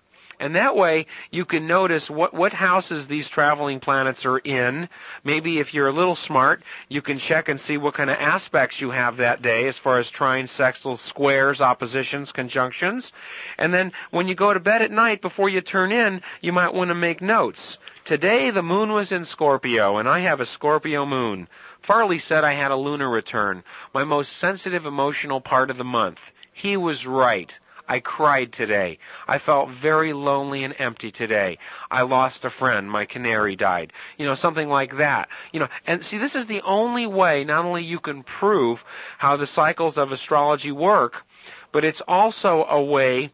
And 0.45 0.55
that 0.57 0.77
way 0.77 1.07
you 1.31 1.47
can 1.47 1.67
notice 1.67 2.11
what, 2.11 2.35
what 2.35 2.53
houses 2.53 3.07
these 3.07 3.31
traveling 3.31 3.81
planets 3.81 4.27
are 4.27 4.37
in. 4.37 4.91
Maybe 5.25 5.59
if 5.59 5.73
you're 5.73 5.89
a 5.89 5.93
little 5.93 6.15
smart, 6.15 6.63
you 6.87 7.01
can 7.01 7.19
check 7.19 7.49
and 7.49 7.59
see 7.59 7.79
what 7.79 7.95
kind 7.95 8.11
of 8.11 8.19
aspects 8.19 8.79
you 8.79 8.91
have 8.91 9.17
that 9.17 9.41
day 9.41 9.67
as 9.67 9.79
far 9.79 9.97
as 9.97 10.11
trines, 10.11 10.51
sextiles, 10.51 10.99
squares, 10.99 11.63
oppositions, 11.63 12.31
conjunctions. 12.31 13.11
And 13.57 13.73
then 13.73 13.93
when 14.11 14.29
you 14.29 14.35
go 14.35 14.53
to 14.53 14.61
bed 14.61 14.83
at 14.83 14.91
night 14.91 15.23
before 15.23 15.49
you 15.49 15.63
turn 15.63 15.91
in, 15.91 16.21
you 16.43 16.53
might 16.53 16.75
want 16.75 16.91
to 16.91 16.95
make 16.95 17.23
notes. 17.23 17.79
Today 18.05 18.51
the 18.51 18.63
moon 18.63 18.93
was 18.93 19.13
in 19.13 19.25
Scorpio 19.25 19.97
and 19.97 20.07
I 20.07 20.19
have 20.19 20.43
a 20.43 20.45
Scorpio 20.45 21.07
moon. 21.07 21.49
Farley 21.81 22.19
said 22.19 22.45
I 22.45 22.53
had 22.53 22.71
a 22.71 22.77
lunar 22.77 23.09
return, 23.09 23.65
my 23.95 24.05
most 24.05 24.37
sensitive 24.37 24.85
emotional 24.85 25.41
part 25.41 25.71
of 25.71 25.79
the 25.79 25.85
month. 25.85 26.33
He 26.53 26.77
was 26.77 27.07
right. 27.07 27.59
I 27.89 28.01
cried 28.01 28.53
today. 28.53 28.99
I 29.29 29.39
felt 29.39 29.69
very 29.71 30.13
lonely 30.13 30.65
and 30.65 30.75
empty 30.79 31.11
today. 31.11 31.59
I 31.91 32.03
lost 32.03 32.45
a 32.45 32.51
friend. 32.51 32.91
My 32.91 33.05
canary 33.05 33.57
died. 33.57 33.93
You 34.17 34.27
know, 34.27 34.35
something 34.35 34.69
like 34.69 34.97
that. 34.97 35.29
You 35.53 35.61
know, 35.61 35.69
and 35.87 36.05
see, 36.05 36.19
this 36.19 36.35
is 36.35 36.47
the 36.47 36.63
only 36.63 37.07
way 37.07 37.45
not 37.45 37.65
only 37.65 37.85
you 37.85 38.01
can 38.01 38.23
prove 38.23 38.85
how 39.19 39.37
the 39.37 39.47
cycles 39.47 39.99
of 39.99 40.13
astrology 40.13 40.73
work, 40.73 41.27
but 41.73 41.85
it's 41.85 42.03
also 42.09 42.65
a 42.65 42.83
way 42.83 43.33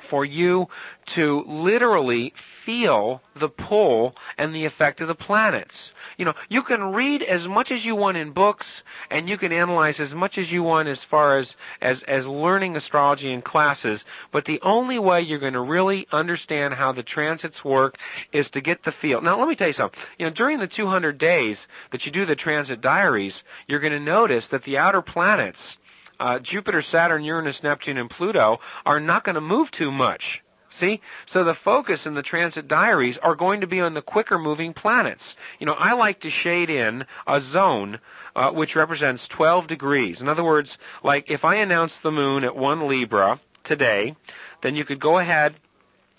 for 0.00 0.24
you 0.24 0.68
to 1.06 1.44
literally 1.46 2.32
feel 2.36 3.22
the 3.34 3.48
pull 3.48 4.14
and 4.38 4.54
the 4.54 4.64
effect 4.64 5.00
of 5.00 5.08
the 5.08 5.14
planets. 5.14 5.92
You 6.16 6.24
know, 6.24 6.34
you 6.48 6.62
can 6.62 6.92
read 6.92 7.22
as 7.22 7.46
much 7.48 7.70
as 7.70 7.84
you 7.84 7.94
want 7.94 8.16
in 8.16 8.30
books 8.30 8.82
and 9.10 9.28
you 9.28 9.36
can 9.36 9.52
analyze 9.52 10.00
as 10.00 10.14
much 10.14 10.38
as 10.38 10.52
you 10.52 10.62
want 10.62 10.88
as 10.88 11.04
far 11.04 11.38
as, 11.38 11.56
as, 11.80 12.02
as 12.04 12.26
learning 12.26 12.76
astrology 12.76 13.32
in 13.32 13.42
classes, 13.42 14.04
but 14.30 14.44
the 14.44 14.60
only 14.62 14.98
way 14.98 15.20
you're 15.20 15.38
going 15.38 15.52
to 15.52 15.60
really 15.60 16.06
understand 16.12 16.74
how 16.74 16.92
the 16.92 17.02
transits 17.02 17.64
work 17.64 17.98
is 18.32 18.50
to 18.50 18.60
get 18.60 18.84
the 18.84 18.92
feel. 18.92 19.20
Now, 19.20 19.38
let 19.38 19.48
me 19.48 19.56
tell 19.56 19.68
you 19.68 19.72
something. 19.72 20.00
You 20.18 20.26
know, 20.26 20.32
during 20.32 20.58
the 20.58 20.66
200 20.66 21.18
days 21.18 21.66
that 21.90 22.06
you 22.06 22.12
do 22.12 22.24
the 22.24 22.36
transit 22.36 22.80
diaries, 22.80 23.42
you're 23.66 23.80
going 23.80 23.92
to 23.92 24.00
notice 24.00 24.48
that 24.48 24.62
the 24.62 24.78
outer 24.78 25.02
planets, 25.02 25.76
uh, 26.24 26.38
Jupiter, 26.38 26.80
Saturn, 26.80 27.22
Uranus, 27.22 27.62
Neptune, 27.62 27.98
and 27.98 28.08
Pluto 28.08 28.58
are 28.86 28.98
not 28.98 29.24
going 29.24 29.34
to 29.34 29.42
move 29.42 29.70
too 29.70 29.92
much. 29.92 30.42
See? 30.70 31.02
So 31.26 31.44
the 31.44 31.52
focus 31.52 32.06
in 32.06 32.14
the 32.14 32.22
transit 32.22 32.66
diaries 32.66 33.18
are 33.18 33.34
going 33.34 33.60
to 33.60 33.66
be 33.66 33.78
on 33.78 33.92
the 33.92 34.00
quicker 34.00 34.38
moving 34.38 34.72
planets. 34.72 35.36
You 35.60 35.66
know, 35.66 35.74
I 35.74 35.92
like 35.92 36.20
to 36.20 36.30
shade 36.30 36.70
in 36.70 37.04
a 37.26 37.42
zone 37.42 38.00
uh, 38.34 38.50
which 38.52 38.74
represents 38.74 39.28
12 39.28 39.66
degrees. 39.66 40.22
In 40.22 40.28
other 40.30 40.42
words, 40.42 40.78
like 41.02 41.30
if 41.30 41.44
I 41.44 41.56
announce 41.56 41.98
the 41.98 42.10
moon 42.10 42.42
at 42.42 42.56
1 42.56 42.88
Libra 42.88 43.38
today, 43.62 44.16
then 44.62 44.76
you 44.76 44.86
could 44.86 45.00
go 45.00 45.18
ahead 45.18 45.56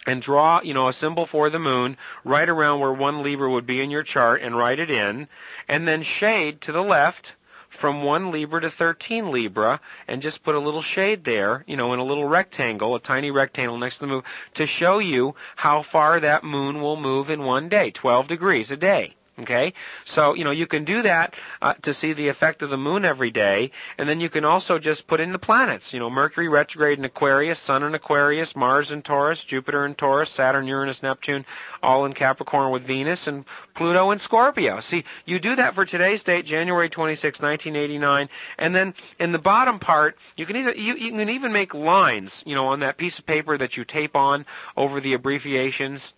and 0.05 0.21
draw, 0.21 0.61
you 0.61 0.75
know, 0.75 0.87
a 0.87 0.93
symbol 0.93 1.25
for 1.25 1.49
the 1.49 1.57
moon 1.57 1.97
right 2.23 2.47
around 2.47 2.79
where 2.79 2.93
1 2.93 3.23
Libra 3.23 3.49
would 3.49 3.65
be 3.65 3.81
in 3.81 3.89
your 3.89 4.03
chart 4.03 4.43
and 4.43 4.55
write 4.55 4.79
it 4.79 4.91
in, 4.91 5.27
and 5.67 5.87
then 5.87 6.03
shade 6.03 6.61
to 6.61 6.71
the 6.71 6.83
left 6.83 7.33
from 7.75 8.03
1 8.03 8.31
Libra 8.31 8.61
to 8.61 8.69
13 8.69 9.31
Libra 9.31 9.79
and 10.07 10.21
just 10.21 10.43
put 10.43 10.55
a 10.55 10.59
little 10.59 10.81
shade 10.81 11.23
there, 11.23 11.63
you 11.67 11.75
know, 11.75 11.93
in 11.93 11.99
a 11.99 12.05
little 12.05 12.25
rectangle, 12.25 12.95
a 12.95 12.99
tiny 12.99 13.29
rectangle 13.29 13.77
next 13.77 13.95
to 13.95 14.01
the 14.01 14.07
moon, 14.07 14.23
to 14.53 14.65
show 14.65 14.99
you 14.99 15.35
how 15.57 15.81
far 15.81 16.19
that 16.19 16.43
moon 16.43 16.81
will 16.81 16.97
move 16.97 17.29
in 17.29 17.43
one 17.43 17.69
day, 17.69 17.91
12 17.91 18.27
degrees 18.27 18.71
a 18.71 18.77
day. 18.77 19.15
Okay, 19.37 19.73
so 20.05 20.33
you 20.33 20.45
know 20.45 20.51
you 20.51 20.65
can 20.65 20.85
do 20.85 21.01
that 21.01 21.33
uh, 21.61 21.73
to 21.81 21.93
see 21.93 22.13
the 22.13 22.29
effect 22.29 22.61
of 22.61 22.69
the 22.69 22.77
moon 22.77 23.03
every 23.03 23.31
day, 23.31 23.69
and 23.97 24.07
then 24.07 24.21
you 24.21 24.29
can 24.29 24.45
also 24.45 24.79
just 24.79 25.07
put 25.07 25.19
in 25.19 25.33
the 25.33 25.39
planets. 25.39 25.91
You 25.91 25.99
know, 25.99 26.09
Mercury 26.09 26.47
retrograde 26.47 26.99
in 26.99 27.03
Aquarius, 27.03 27.59
Sun 27.59 27.83
in 27.83 27.93
Aquarius, 27.93 28.55
Mars 28.55 28.91
in 28.91 29.01
Taurus, 29.01 29.43
Jupiter 29.43 29.85
in 29.85 29.95
Taurus, 29.95 30.29
Saturn, 30.29 30.67
Uranus, 30.67 31.03
Neptune, 31.03 31.45
all 31.83 32.05
in 32.05 32.13
Capricorn 32.13 32.71
with 32.71 32.83
Venus, 32.83 33.27
and 33.27 33.43
Pluto 33.73 34.09
in 34.09 34.19
Scorpio. 34.19 34.79
See, 34.79 35.03
you 35.25 35.37
do 35.37 35.53
that 35.57 35.75
for 35.75 35.83
today's 35.83 36.23
date, 36.23 36.45
January 36.45 36.87
26, 36.87 37.41
1989, 37.41 38.29
and 38.57 38.73
then 38.73 38.93
in 39.19 39.33
the 39.33 39.37
bottom 39.37 39.79
part, 39.79 40.17
you 40.37 40.45
can 40.45 40.55
either 40.55 40.73
you, 40.73 40.95
you 40.95 41.11
can 41.11 41.27
even 41.27 41.51
make 41.51 41.73
lines, 41.73 42.41
you 42.45 42.55
know, 42.55 42.67
on 42.67 42.79
that 42.79 42.95
piece 42.95 43.19
of 43.19 43.25
paper 43.25 43.57
that 43.57 43.75
you 43.75 43.83
tape 43.83 44.15
on 44.15 44.45
over 44.77 45.01
the 45.01 45.11
abbreviations 45.11 46.13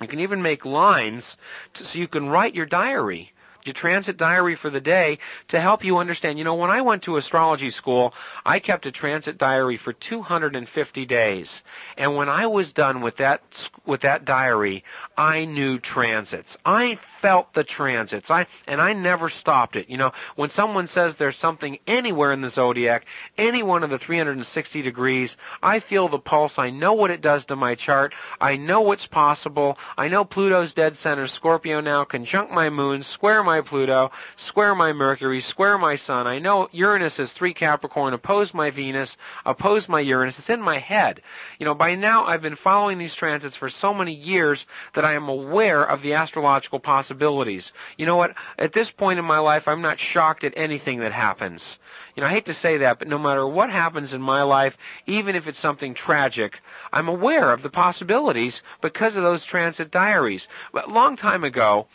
you 0.00 0.06
can 0.06 0.20
even 0.20 0.42
make 0.42 0.64
lines 0.64 1.36
to, 1.74 1.84
so 1.84 1.98
you 1.98 2.08
can 2.08 2.28
write 2.28 2.54
your 2.54 2.66
diary 2.66 3.32
your 3.68 3.74
transit 3.74 4.16
diary 4.16 4.56
for 4.56 4.70
the 4.70 4.80
day 4.80 5.18
to 5.46 5.60
help 5.60 5.84
you 5.84 5.98
understand. 5.98 6.38
You 6.38 6.44
know, 6.44 6.54
when 6.54 6.70
I 6.70 6.80
went 6.80 7.04
to 7.04 7.16
astrology 7.16 7.70
school, 7.70 8.12
I 8.44 8.58
kept 8.58 8.86
a 8.86 8.90
transit 8.90 9.38
diary 9.38 9.76
for 9.76 9.92
250 9.92 11.06
days. 11.06 11.62
And 11.96 12.16
when 12.16 12.28
I 12.28 12.46
was 12.46 12.72
done 12.72 13.00
with 13.00 13.18
that, 13.18 13.70
with 13.86 14.00
that 14.00 14.24
diary, 14.24 14.82
I 15.16 15.44
knew 15.44 15.78
transits. 15.78 16.56
I 16.64 16.96
felt 16.96 17.52
the 17.52 17.64
transits. 17.64 18.30
I, 18.30 18.46
and 18.66 18.80
I 18.80 18.92
never 18.92 19.28
stopped 19.28 19.76
it. 19.76 19.88
You 19.88 19.98
know, 19.98 20.12
when 20.34 20.50
someone 20.50 20.86
says 20.86 21.16
there's 21.16 21.36
something 21.36 21.78
anywhere 21.86 22.32
in 22.32 22.40
the 22.40 22.48
zodiac, 22.48 23.06
any 23.36 23.62
one 23.62 23.84
of 23.84 23.90
the 23.90 23.98
360 23.98 24.82
degrees, 24.82 25.36
I 25.62 25.80
feel 25.80 26.08
the 26.08 26.18
pulse. 26.18 26.58
I 26.58 26.70
know 26.70 26.94
what 26.94 27.10
it 27.10 27.20
does 27.20 27.44
to 27.46 27.56
my 27.56 27.74
chart. 27.74 28.14
I 28.40 28.56
know 28.56 28.80
what's 28.80 29.06
possible. 29.06 29.78
I 29.96 30.08
know 30.08 30.24
Pluto's 30.24 30.72
dead 30.72 30.96
center 30.96 31.26
Scorpio 31.26 31.80
now, 31.80 32.04
conjunct 32.04 32.52
my 32.52 32.70
moon, 32.70 33.02
square 33.02 33.42
my 33.42 33.57
my 33.58 33.62
Pluto, 33.62 34.12
square 34.36 34.72
my 34.72 34.92
Mercury, 34.92 35.40
square 35.40 35.76
my 35.78 35.96
Sun. 35.96 36.28
I 36.28 36.38
know 36.38 36.68
Uranus 36.70 37.18
is 37.18 37.32
three 37.32 37.52
Capricorn, 37.52 38.14
oppose 38.14 38.54
my 38.54 38.70
Venus, 38.70 39.16
oppose 39.44 39.88
my 39.88 39.98
Uranus. 39.98 40.38
It's 40.38 40.48
in 40.48 40.62
my 40.62 40.78
head. 40.78 41.22
You 41.58 41.66
know, 41.66 41.74
by 41.74 41.96
now 41.96 42.24
I've 42.24 42.40
been 42.40 42.54
following 42.54 42.98
these 42.98 43.16
transits 43.16 43.56
for 43.56 43.68
so 43.68 43.92
many 43.92 44.14
years 44.14 44.64
that 44.94 45.04
I 45.04 45.14
am 45.14 45.28
aware 45.28 45.82
of 45.82 46.02
the 46.02 46.12
astrological 46.12 46.78
possibilities. 46.78 47.72
You 47.96 48.06
know 48.06 48.16
what? 48.16 48.34
At 48.58 48.74
this 48.74 48.92
point 48.92 49.18
in 49.18 49.24
my 49.24 49.40
life, 49.40 49.66
I'm 49.66 49.82
not 49.82 49.98
shocked 49.98 50.44
at 50.44 50.54
anything 50.56 51.00
that 51.00 51.12
happens. 51.12 51.78
You 52.14 52.20
know, 52.20 52.28
I 52.28 52.32
hate 52.32 52.46
to 52.46 52.54
say 52.54 52.76
that, 52.78 53.00
but 53.00 53.08
no 53.08 53.18
matter 53.18 53.46
what 53.46 53.70
happens 53.70 54.14
in 54.14 54.22
my 54.22 54.42
life, 54.42 54.78
even 55.06 55.34
if 55.34 55.48
it's 55.48 55.58
something 55.58 55.94
tragic, 55.94 56.60
I'm 56.92 57.08
aware 57.08 57.52
of 57.52 57.62
the 57.62 57.70
possibilities 57.70 58.62
because 58.80 59.16
of 59.16 59.24
those 59.24 59.44
transit 59.44 59.90
diaries. 59.90 60.46
But 60.72 60.88
a 60.88 60.92
long 60.92 61.16
time 61.16 61.42
ago, 61.42 61.88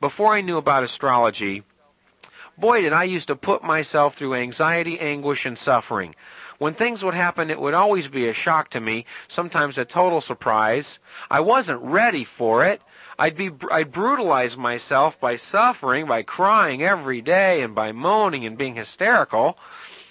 before 0.00 0.32
I 0.32 0.40
knew 0.40 0.56
about 0.56 0.82
astrology, 0.82 1.62
boy, 2.56 2.82
did 2.82 2.92
I 2.92 3.04
used 3.04 3.28
to 3.28 3.36
put 3.36 3.62
myself 3.62 4.14
through 4.14 4.34
anxiety, 4.34 4.98
anguish, 4.98 5.46
and 5.46 5.58
suffering. 5.58 6.14
When 6.58 6.74
things 6.74 7.02
would 7.02 7.14
happen, 7.14 7.50
it 7.50 7.60
would 7.60 7.74
always 7.74 8.08
be 8.08 8.28
a 8.28 8.34
shock 8.34 8.70
to 8.70 8.80
me, 8.80 9.06
sometimes 9.28 9.78
a 9.78 9.84
total 9.84 10.20
surprise. 10.20 10.98
I 11.30 11.40
wasn't 11.40 11.80
ready 11.80 12.24
for 12.24 12.64
it. 12.64 12.82
I'd 13.18 13.36
be, 13.36 13.50
I'd 13.70 13.92
brutalize 13.92 14.56
myself 14.56 15.18
by 15.20 15.36
suffering, 15.36 16.06
by 16.06 16.22
crying 16.22 16.82
every 16.82 17.22
day, 17.22 17.62
and 17.62 17.74
by 17.74 17.92
moaning 17.92 18.44
and 18.44 18.58
being 18.58 18.74
hysterical. 18.74 19.58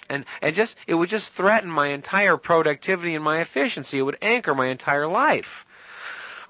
and 0.08 0.24
and 0.42 0.54
just 0.54 0.74
it 0.88 0.94
would 0.94 1.08
just 1.08 1.28
threaten 1.28 1.70
my 1.70 1.88
entire 1.88 2.36
productivity 2.36 3.14
and 3.14 3.24
my 3.24 3.40
efficiency. 3.40 3.98
It 3.98 4.02
would 4.02 4.18
anchor 4.20 4.54
my 4.54 4.66
entire 4.66 5.06
life. 5.06 5.64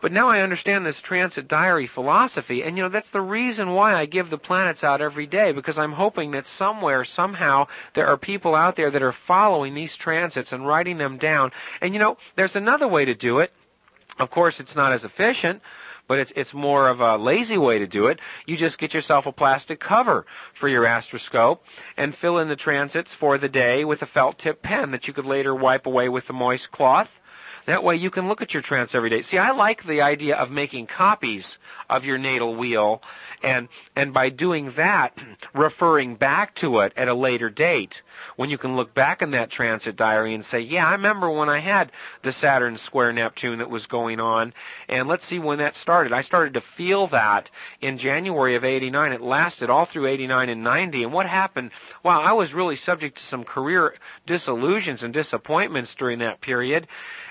But 0.00 0.12
now 0.12 0.28
I 0.28 0.40
understand 0.40 0.86
this 0.86 1.00
transit 1.00 1.46
diary 1.46 1.86
philosophy, 1.86 2.62
and 2.62 2.76
you 2.76 2.82
know, 2.82 2.88
that's 2.88 3.10
the 3.10 3.20
reason 3.20 3.72
why 3.72 3.94
I 3.94 4.06
give 4.06 4.30
the 4.30 4.38
planets 4.38 4.82
out 4.82 5.02
every 5.02 5.26
day, 5.26 5.52
because 5.52 5.78
I'm 5.78 5.92
hoping 5.92 6.30
that 6.30 6.46
somewhere, 6.46 7.04
somehow, 7.04 7.66
there 7.92 8.06
are 8.06 8.16
people 8.16 8.54
out 8.54 8.76
there 8.76 8.90
that 8.90 9.02
are 9.02 9.12
following 9.12 9.74
these 9.74 9.96
transits 9.96 10.52
and 10.52 10.66
writing 10.66 10.98
them 10.98 11.18
down. 11.18 11.52
And 11.80 11.92
you 11.92 12.00
know, 12.00 12.16
there's 12.34 12.56
another 12.56 12.88
way 12.88 13.04
to 13.04 13.14
do 13.14 13.38
it. 13.38 13.52
Of 14.18 14.30
course, 14.30 14.58
it's 14.58 14.76
not 14.76 14.92
as 14.92 15.04
efficient, 15.04 15.60
but 16.06 16.18
it's 16.18 16.32
it's 16.34 16.52
more 16.52 16.88
of 16.88 17.00
a 17.00 17.16
lazy 17.16 17.56
way 17.56 17.78
to 17.78 17.86
do 17.86 18.06
it. 18.06 18.20
You 18.46 18.56
just 18.56 18.78
get 18.78 18.92
yourself 18.92 19.26
a 19.26 19.32
plastic 19.32 19.80
cover 19.80 20.26
for 20.52 20.66
your 20.66 20.84
astroscope 20.84 21.64
and 21.96 22.14
fill 22.14 22.38
in 22.38 22.48
the 22.48 22.56
transits 22.56 23.14
for 23.14 23.38
the 23.38 23.48
day 23.48 23.84
with 23.84 24.02
a 24.02 24.06
felt 24.06 24.38
tip 24.38 24.62
pen 24.62 24.90
that 24.90 25.06
you 25.06 25.14
could 25.14 25.26
later 25.26 25.54
wipe 25.54 25.86
away 25.86 26.08
with 26.08 26.28
a 26.28 26.32
moist 26.32 26.70
cloth. 26.70 27.20
That 27.66 27.84
way 27.84 27.96
you 27.96 28.10
can 28.10 28.28
look 28.28 28.42
at 28.42 28.54
your 28.54 28.62
trance 28.62 28.94
every 28.94 29.10
day. 29.10 29.22
See, 29.22 29.38
I 29.38 29.50
like 29.50 29.84
the 29.84 30.00
idea 30.00 30.36
of 30.36 30.50
making 30.50 30.86
copies 30.86 31.58
of 31.88 32.04
your 32.04 32.18
natal 32.18 32.54
wheel 32.54 33.02
and, 33.42 33.68
and 33.96 34.12
by 34.12 34.28
doing 34.28 34.72
that, 34.72 35.18
referring 35.54 36.16
back 36.16 36.54
to 36.56 36.80
it 36.80 36.92
at 36.96 37.08
a 37.08 37.14
later 37.14 37.48
date, 37.48 38.02
when 38.36 38.50
you 38.50 38.58
can 38.58 38.76
look 38.76 38.92
back 38.92 39.22
in 39.22 39.30
that 39.30 39.50
transit 39.50 39.96
diary 39.96 40.34
and 40.34 40.44
say, 40.44 40.60
yeah, 40.60 40.86
I 40.86 40.92
remember 40.92 41.30
when 41.30 41.48
I 41.48 41.58
had 41.58 41.90
the 42.22 42.32
Saturn 42.32 42.76
square 42.76 43.12
Neptune 43.12 43.58
that 43.58 43.70
was 43.70 43.86
going 43.86 44.20
on, 44.20 44.52
and 44.88 45.08
let's 45.08 45.24
see 45.24 45.38
when 45.38 45.58
that 45.58 45.74
started. 45.74 46.12
I 46.12 46.20
started 46.20 46.52
to 46.54 46.60
feel 46.60 47.06
that 47.08 47.50
in 47.80 47.96
January 47.96 48.54
of 48.54 48.64
89. 48.64 49.12
It 49.12 49.22
lasted 49.22 49.70
all 49.70 49.86
through 49.86 50.06
89 50.06 50.48
and 50.50 50.62
90, 50.62 51.04
and 51.04 51.12
what 51.12 51.26
happened? 51.26 51.70
Well, 52.02 52.20
I 52.20 52.32
was 52.32 52.52
really 52.52 52.76
subject 52.76 53.16
to 53.18 53.24
some 53.24 53.44
career 53.44 53.94
disillusions 54.26 55.02
and 55.02 55.14
disappointments 55.14 55.94
during 55.94 56.18
that 56.18 56.42
period, 56.42 56.86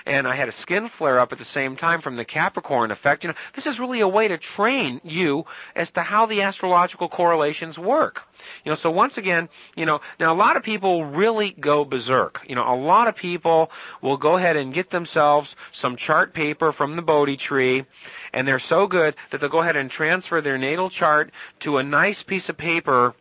and 0.06 0.26
I 0.26 0.36
had 0.36 0.48
a 0.48 0.52
skin 0.52 0.88
flare 0.88 1.18
up 1.18 1.32
at 1.32 1.38
the 1.38 1.44
same 1.44 1.76
time 1.76 2.00
from 2.00 2.16
the 2.16 2.24
Capricorn 2.24 2.90
effect. 2.90 3.24
You 3.24 3.28
know, 3.28 3.36
this 3.54 3.66
is 3.66 3.80
really 3.80 4.00
a 4.00 4.08
way 4.08 4.28
to 4.28 4.38
train 4.38 5.00
you 5.04 5.44
as 5.74 5.90
to 5.92 6.02
how 6.02 6.26
the 6.26 6.42
astrological 6.42 7.08
correlations 7.08 7.78
work. 7.78 8.28
You 8.64 8.70
know, 8.70 8.76
so 8.76 8.90
once 8.90 9.18
again, 9.18 9.48
you 9.76 9.86
know, 9.86 10.00
now 10.18 10.32
a 10.32 10.36
lot 10.36 10.56
of 10.56 10.62
people 10.62 11.04
really 11.04 11.50
go 11.52 11.84
berserk. 11.84 12.44
You 12.48 12.54
know, 12.54 12.72
a 12.72 12.76
lot 12.76 13.08
of 13.08 13.16
people 13.16 13.70
will 14.00 14.16
go 14.16 14.36
ahead 14.36 14.56
and 14.56 14.72
get 14.72 14.90
themselves 14.90 15.56
some 15.72 15.96
chart 15.96 16.32
paper 16.32 16.72
from 16.72 16.96
the 16.96 17.02
Bodhi 17.02 17.36
tree, 17.36 17.84
and 18.32 18.46
they're 18.46 18.58
so 18.58 18.86
good 18.86 19.14
that 19.30 19.40
they'll 19.40 19.50
go 19.50 19.60
ahead 19.60 19.76
and 19.76 19.90
transfer 19.90 20.40
their 20.40 20.58
natal 20.58 20.88
chart 20.88 21.30
to 21.60 21.78
a 21.78 21.82
nice 21.82 22.22
piece 22.22 22.48
of 22.48 22.56
paper 22.56 23.14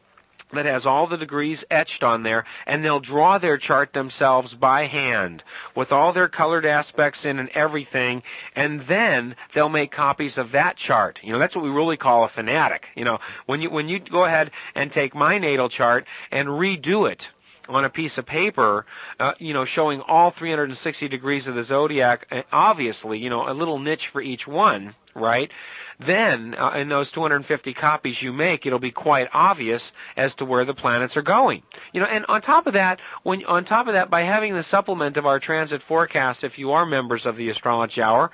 that 0.52 0.66
has 0.66 0.86
all 0.86 1.08
the 1.08 1.18
degrees 1.18 1.64
etched 1.70 2.04
on 2.04 2.24
there, 2.24 2.46
and 2.66 2.84
they'll 2.84 3.00
draw 3.00 3.38
their 3.38 3.58
chart 3.58 3.94
themselves 3.94 4.54
by 4.54 4.88
hand 4.88 5.44
with 5.76 5.92
all 5.92 6.12
their 6.12 6.28
colored 6.28 6.66
aspects 6.66 7.26
in 7.26 7.40
and 7.40 7.50
everything, 7.50 8.24
and 8.56 8.82
then 8.82 9.36
they'll 9.54 9.70
make 9.70 9.92
copies 9.92 10.38
of 10.38 10.52
that 10.52 10.78
chart. 10.78 11.20
You 11.24 11.34
know, 11.34 11.40
that's 11.40 11.56
what 11.56 11.66
we 11.66 11.72
really 11.72 11.98
call 11.98 12.24
a 12.24 12.28
fanatic. 12.28 12.90
You 12.96 13.06
know, 13.06 13.20
when 13.46 13.62
you 13.62 13.70
when 13.70 13.90
you 13.90 14.00
go 14.00 14.26
ahead 14.26 14.52
and 14.76 14.92
take 14.92 15.14
my 15.14 15.38
natal 15.38 15.70
chart 15.70 16.08
and 16.32 16.50
redo 16.50 17.10
it 17.10 17.30
on 17.70 17.86
a 17.86 17.90
piece 17.90 18.18
of 18.18 18.26
paper, 18.26 18.86
uh, 19.20 19.34
you 19.40 19.54
know, 19.54 19.64
showing 19.64 20.02
all 20.02 20.32
360 20.32 21.08
degrees 21.08 21.48
of 21.48 21.56
the 21.56 21.64
zodiac, 21.64 22.46
obviously, 22.52 23.20
you 23.20 23.30
know, 23.30 23.50
a 23.50 23.54
little 23.54 23.80
niche 23.80 24.08
for 24.08 24.22
each 24.22 24.48
one, 24.48 24.96
right? 25.14 25.52
then 26.00 26.56
uh, 26.58 26.72
in 26.72 26.88
those 26.88 27.12
250 27.12 27.74
copies 27.74 28.22
you 28.22 28.32
make, 28.32 28.66
it'll 28.66 28.80
be 28.80 28.92
quite 28.92 29.28
obvious 29.34 29.92
as 30.16 30.34
to 30.36 30.46
where 30.46 30.64
the 30.64 30.74
planets 30.74 31.18
are 31.18 31.22
going. 31.22 31.62
You 31.94 32.00
know, 32.00 32.08
and 32.08 32.26
on 32.28 32.42
top 32.42 32.68
of 32.68 32.74
that, 32.74 33.02
when 33.24 33.46
on 33.46 33.66
top 33.66 33.88
of 33.88 33.94
that, 33.94 34.10
by 34.10 34.22
having 34.22 34.54
the 34.54 34.64
supplement 34.64 35.18
of 35.18 35.26
our 35.26 35.40
transit 35.40 35.84
forecast, 35.84 36.44
if 36.44 36.58
you 36.58 36.72
are 36.72 36.86
members 36.86 37.26
of 37.26 37.36
the 37.36 37.50
Astrology 37.50 38.02
Hour, 38.02 38.32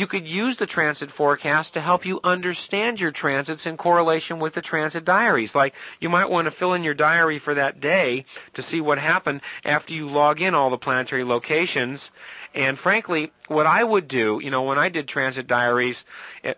you 0.00 0.06
could 0.06 0.26
use 0.26 0.56
the 0.56 0.64
transit 0.64 1.10
forecast 1.10 1.74
to 1.74 1.80
help 1.82 2.06
you 2.06 2.20
understand 2.24 2.98
your 2.98 3.10
transits 3.10 3.66
in 3.66 3.76
correlation 3.76 4.38
with 4.38 4.54
the 4.54 4.62
transit 4.62 5.04
diaries. 5.04 5.54
Like, 5.54 5.74
you 6.00 6.08
might 6.08 6.30
want 6.30 6.46
to 6.46 6.50
fill 6.50 6.72
in 6.72 6.82
your 6.82 6.94
diary 6.94 7.38
for 7.38 7.52
that 7.52 7.80
day 7.80 8.24
to 8.54 8.62
see 8.62 8.80
what 8.80 8.98
happened 8.98 9.42
after 9.62 9.92
you 9.92 10.08
log 10.08 10.40
in 10.40 10.54
all 10.54 10.70
the 10.70 10.78
planetary 10.78 11.22
locations. 11.22 12.10
And 12.54 12.78
frankly, 12.78 13.30
what 13.48 13.66
I 13.66 13.84
would 13.84 14.08
do, 14.08 14.40
you 14.42 14.50
know, 14.50 14.62
when 14.62 14.78
I 14.78 14.88
did 14.88 15.06
transit 15.06 15.46
diaries, 15.46 16.06
it, 16.42 16.56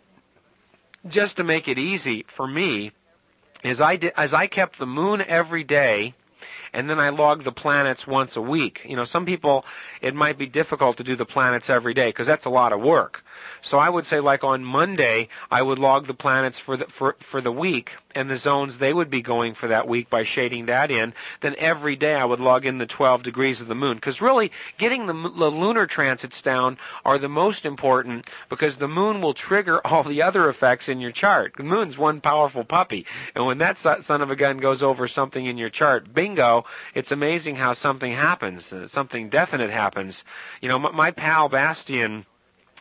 just 1.09 1.37
to 1.39 1.43
make 1.43 1.67
it 1.67 1.81
easy 1.81 2.25
for 2.29 2.47
me, 2.47 2.93
is 3.65 3.81
I 3.81 3.97
did, 3.97 4.13
as 4.17 4.33
I 4.33 4.47
kept 4.47 4.79
the 4.79 4.87
moon 4.87 5.21
every 5.21 5.65
day, 5.65 6.15
and 6.73 6.89
then 6.89 7.01
I 7.01 7.09
logged 7.09 7.45
the 7.45 7.53
planets 7.53 8.07
once 8.07 8.37
a 8.37 8.41
week. 8.41 8.83
You 8.85 8.95
know, 8.95 9.05
some 9.05 9.27
people, 9.27 9.65
it 10.01 10.15
might 10.15 10.39
be 10.39 10.47
difficult 10.47 10.97
to 10.99 11.05
do 11.05 11.17
the 11.17 11.27
planets 11.27 11.69
every 11.69 11.93
day 11.93 12.11
because 12.11 12.29
that's 12.29 12.45
a 12.45 12.51
lot 12.51 12.73
of 12.73 12.81
work. 12.81 13.22
So 13.63 13.79
I 13.79 13.89
would 13.89 14.07
say 14.07 14.21
like 14.21 14.45
on 14.45 14.65
Monday, 14.65 15.29
I 15.51 15.63
would 15.63 15.79
log 15.79 16.07
the 16.07 16.15
planets 16.15 16.59
for 16.59 16.77
the, 16.77 16.87
for, 16.87 17.17
for 17.21 17.41
the 17.41 17.53
week 17.53 17.93
and 18.15 18.29
the 18.29 18.37
zones 18.37 18.79
they 18.79 18.93
would 18.93 19.09
be 19.09 19.23
going 19.23 19.55
for 19.55 19.69
that 19.69 19.89
week 19.89 20.11
by 20.11 20.23
shading 20.23 20.67
that 20.67 20.91
in. 20.91 21.15
Then 21.41 21.55
every 21.59 21.97
day 21.97 22.15
I 22.15 22.25
would 22.25 22.41
log 22.41 22.67
in 22.67 22.79
the 22.79 22.87
12 22.87 23.23
degrees 23.23 23.61
of 23.61 23.69
the 23.69 23.75
moon. 23.75 23.99
Cause 24.01 24.21
really, 24.21 24.51
getting 24.79 25.07
the, 25.07 25.13
the 25.13 25.51
lunar 25.51 25.87
transits 25.87 26.43
down 26.43 26.77
are 27.05 27.19
the 27.19 27.29
most 27.29 27.65
important 27.65 28.29
because 28.49 28.77
the 28.77 28.89
moon 28.89 29.21
will 29.21 29.35
trigger 29.35 29.85
all 29.87 30.03
the 30.03 30.23
other 30.23 30.49
effects 30.49 30.89
in 30.89 31.01
your 31.01 31.13
chart. 31.13 31.55
The 31.57 31.63
moon's 31.63 31.97
one 31.97 32.21
powerful 32.21 32.65
puppy. 32.65 33.07
And 33.35 33.47
when 33.47 33.59
that 33.59 33.79
son 33.79 34.21
of 34.21 34.31
a 34.31 34.37
gun 34.37 34.59
goes 34.59 34.83
over 34.83 35.07
something 35.07 35.47
in 35.47 35.57
your 35.57 35.71
chart, 35.71 36.13
bingo, 36.13 36.65
it's 36.95 37.13
amazing 37.13 37.57
how 37.57 37.73
something 37.73 38.13
happens. 38.13 38.73
Uh, 38.73 38.87
something 38.87 39.29
definite 39.29 39.71
happens. 39.71 40.25
You 40.61 40.69
know, 40.69 40.79
my, 40.79 40.91
my 40.91 41.11
pal 41.11 41.49
Bastian, 41.49 42.27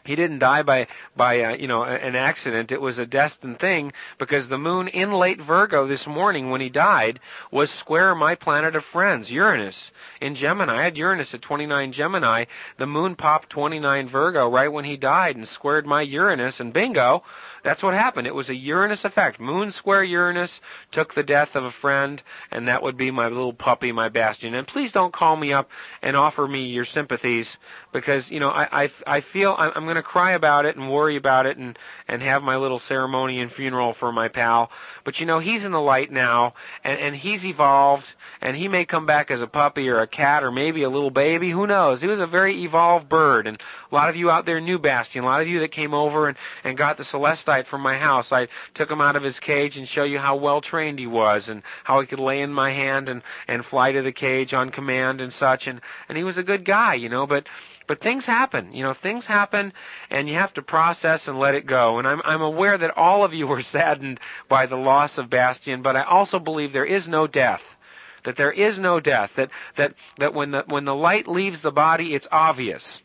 he 0.05 0.15
didn't 0.15 0.39
die 0.39 0.61
by 0.61 0.87
by 1.15 1.41
uh, 1.41 1.55
you 1.55 1.67
know 1.67 1.83
an 1.83 2.15
accident 2.15 2.71
it 2.71 2.81
was 2.81 2.97
a 2.97 3.05
destined 3.05 3.59
thing 3.59 3.91
because 4.17 4.47
the 4.47 4.57
moon 4.57 4.87
in 4.87 5.11
late 5.11 5.41
virgo 5.41 5.87
this 5.87 6.07
morning 6.07 6.49
when 6.49 6.61
he 6.61 6.69
died 6.69 7.19
was 7.51 7.69
square 7.69 8.15
my 8.15 8.35
planet 8.35 8.75
of 8.75 8.83
friends 8.83 9.31
uranus 9.31 9.91
in 10.19 10.35
gemini 10.35 10.79
i 10.79 10.83
had 10.83 10.97
uranus 10.97 11.33
at 11.33 11.41
29 11.41 11.91
gemini 11.91 12.45
the 12.77 12.87
moon 12.87 13.15
popped 13.15 13.49
29 13.49 14.07
virgo 14.07 14.49
right 14.49 14.71
when 14.71 14.85
he 14.85 14.97
died 14.97 15.35
and 15.35 15.47
squared 15.47 15.85
my 15.85 16.01
uranus 16.01 16.59
and 16.59 16.73
bingo 16.73 17.23
that's 17.63 17.83
what 17.83 17.93
happened. 17.93 18.25
It 18.25 18.35
was 18.35 18.49
a 18.49 18.55
Uranus 18.55 19.05
effect. 19.05 19.39
Moon 19.39 19.71
square 19.71 20.03
Uranus 20.03 20.61
took 20.91 21.13
the 21.13 21.23
death 21.23 21.55
of 21.55 21.63
a 21.63 21.71
friend, 21.71 22.23
and 22.49 22.67
that 22.67 22.81
would 22.81 22.97
be 22.97 23.11
my 23.11 23.27
little 23.27 23.53
puppy, 23.53 23.91
my 23.91 24.09
Bastian. 24.09 24.55
And 24.55 24.65
please 24.65 24.91
don't 24.91 25.13
call 25.13 25.35
me 25.35 25.53
up 25.53 25.69
and 26.01 26.15
offer 26.15 26.47
me 26.47 26.65
your 26.65 26.85
sympathies 26.85 27.57
because, 27.91 28.31
you 28.31 28.39
know, 28.39 28.49
I, 28.49 28.83
I, 28.83 28.91
I 29.05 29.19
feel 29.21 29.55
I'm, 29.57 29.71
I'm 29.75 29.85
going 29.91 30.01
to 30.01 30.09
cry 30.09 30.31
about 30.31 30.65
it 30.65 30.77
and 30.77 30.89
worry 30.89 31.17
about 31.17 31.45
it 31.45 31.57
and, 31.57 31.77
and 32.07 32.21
have 32.21 32.41
my 32.41 32.55
little 32.55 32.79
ceremony 32.79 33.41
and 33.41 33.51
funeral 33.51 33.91
for 33.91 34.11
my 34.11 34.29
pal. 34.29 34.71
But, 35.03 35.19
you 35.19 35.25
know, 35.25 35.39
he's 35.39 35.65
in 35.65 35.73
the 35.73 35.81
light 35.81 36.11
now, 36.11 36.53
and, 36.83 36.97
and 36.97 37.15
he's 37.17 37.45
evolved, 37.45 38.13
and 38.39 38.55
he 38.55 38.69
may 38.69 38.85
come 38.85 39.05
back 39.05 39.29
as 39.29 39.41
a 39.41 39.47
puppy 39.47 39.89
or 39.89 39.99
a 39.99 40.07
cat 40.07 40.43
or 40.43 40.51
maybe 40.51 40.83
a 40.83 40.89
little 40.89 41.09
baby. 41.09 41.49
Who 41.49 41.67
knows? 41.67 42.01
He 42.01 42.07
was 42.07 42.21
a 42.21 42.27
very 42.27 42.63
evolved 42.63 43.09
bird, 43.09 43.47
and 43.47 43.61
a 43.91 43.95
lot 43.95 44.09
of 44.09 44.15
you 44.15 44.31
out 44.31 44.45
there 44.45 44.61
knew 44.61 44.79
Bastian. 44.79 45.23
A 45.23 45.27
lot 45.27 45.41
of 45.41 45.47
you 45.47 45.59
that 45.59 45.71
came 45.71 45.93
over 45.93 46.29
and, 46.29 46.37
and 46.63 46.77
got 46.77 46.95
the 46.95 47.03
Celeste 47.03 47.65
from 47.65 47.81
my 47.81 47.97
house. 47.97 48.31
I 48.31 48.47
took 48.73 48.89
him 48.89 49.01
out 49.01 49.17
of 49.17 49.23
his 49.23 49.39
cage 49.39 49.77
and 49.77 49.87
show 49.87 50.03
you 50.03 50.19
how 50.19 50.37
well 50.37 50.61
trained 50.61 50.99
he 50.99 51.07
was 51.07 51.49
and 51.49 51.63
how 51.83 51.99
he 51.99 52.07
could 52.07 52.19
lay 52.19 52.39
in 52.39 52.53
my 52.53 52.71
hand 52.71 53.09
and, 53.09 53.23
and 53.47 53.65
fly 53.65 53.91
to 53.91 54.01
the 54.01 54.13
cage 54.13 54.53
on 54.53 54.69
command 54.69 55.19
and 55.19 55.33
such. 55.33 55.67
And, 55.67 55.81
and 56.07 56.17
he 56.17 56.23
was 56.23 56.37
a 56.37 56.43
good 56.43 56.63
guy, 56.63 56.93
you 56.93 57.09
know, 57.09 57.27
but, 57.27 57.47
but 57.91 57.99
things 57.99 58.25
happen, 58.25 58.71
you 58.71 58.83
know, 58.83 58.93
things 58.93 59.25
happen 59.25 59.73
and 60.09 60.29
you 60.29 60.35
have 60.35 60.53
to 60.53 60.61
process 60.61 61.27
and 61.27 61.37
let 61.37 61.55
it 61.55 61.65
go. 61.65 61.99
And 61.99 62.07
I'm, 62.07 62.21
I'm 62.23 62.41
aware 62.41 62.77
that 62.77 62.97
all 62.97 63.25
of 63.25 63.33
you 63.33 63.45
were 63.45 63.61
saddened 63.75 64.17
by 64.47 64.65
the 64.65 64.77
loss 64.77 65.17
of 65.17 65.29
Bastian, 65.29 65.81
but 65.81 65.97
I 65.97 66.03
also 66.03 66.39
believe 66.39 66.71
there 66.71 66.85
is 66.85 67.09
no 67.09 67.27
death. 67.27 67.75
That 68.23 68.37
there 68.37 68.53
is 68.53 68.79
no 68.79 69.01
death. 69.01 69.35
That 69.35 69.49
that 69.75 69.95
that 70.19 70.33
when 70.33 70.51
the 70.51 70.63
when 70.67 70.85
the 70.85 70.95
light 70.95 71.27
leaves 71.27 71.63
the 71.63 71.71
body 71.73 72.15
it's 72.15 72.29
obvious 72.31 73.01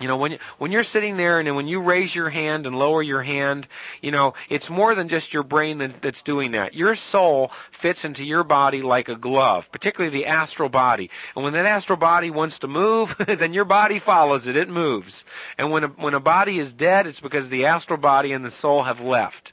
you 0.00 0.08
know, 0.08 0.16
when 0.16 0.32
you, 0.32 0.38
when 0.58 0.72
you're 0.72 0.82
sitting 0.82 1.16
there 1.16 1.38
and 1.38 1.54
when 1.54 1.68
you 1.68 1.80
raise 1.80 2.14
your 2.14 2.28
hand 2.28 2.66
and 2.66 2.76
lower 2.76 3.00
your 3.00 3.22
hand, 3.22 3.68
you 4.02 4.10
know, 4.10 4.34
it's 4.48 4.68
more 4.68 4.96
than 4.96 5.08
just 5.08 5.32
your 5.32 5.44
brain 5.44 5.78
that, 5.78 6.02
that's 6.02 6.20
doing 6.22 6.50
that. 6.50 6.74
Your 6.74 6.96
soul 6.96 7.52
fits 7.70 8.04
into 8.04 8.24
your 8.24 8.42
body 8.42 8.82
like 8.82 9.08
a 9.08 9.14
glove, 9.14 9.70
particularly 9.70 10.12
the 10.14 10.26
astral 10.26 10.68
body. 10.68 11.10
And 11.36 11.44
when 11.44 11.52
that 11.52 11.64
astral 11.64 11.96
body 11.96 12.28
wants 12.28 12.58
to 12.60 12.66
move, 12.66 13.14
then 13.26 13.52
your 13.52 13.64
body 13.64 14.00
follows 14.00 14.48
it. 14.48 14.56
It 14.56 14.68
moves. 14.68 15.24
And 15.58 15.70
when 15.70 15.84
a, 15.84 15.88
when 15.88 16.14
a 16.14 16.20
body 16.20 16.58
is 16.58 16.72
dead, 16.72 17.06
it's 17.06 17.20
because 17.20 17.48
the 17.48 17.66
astral 17.66 17.98
body 17.98 18.32
and 18.32 18.44
the 18.44 18.50
soul 18.50 18.82
have 18.82 19.00
left. 19.00 19.52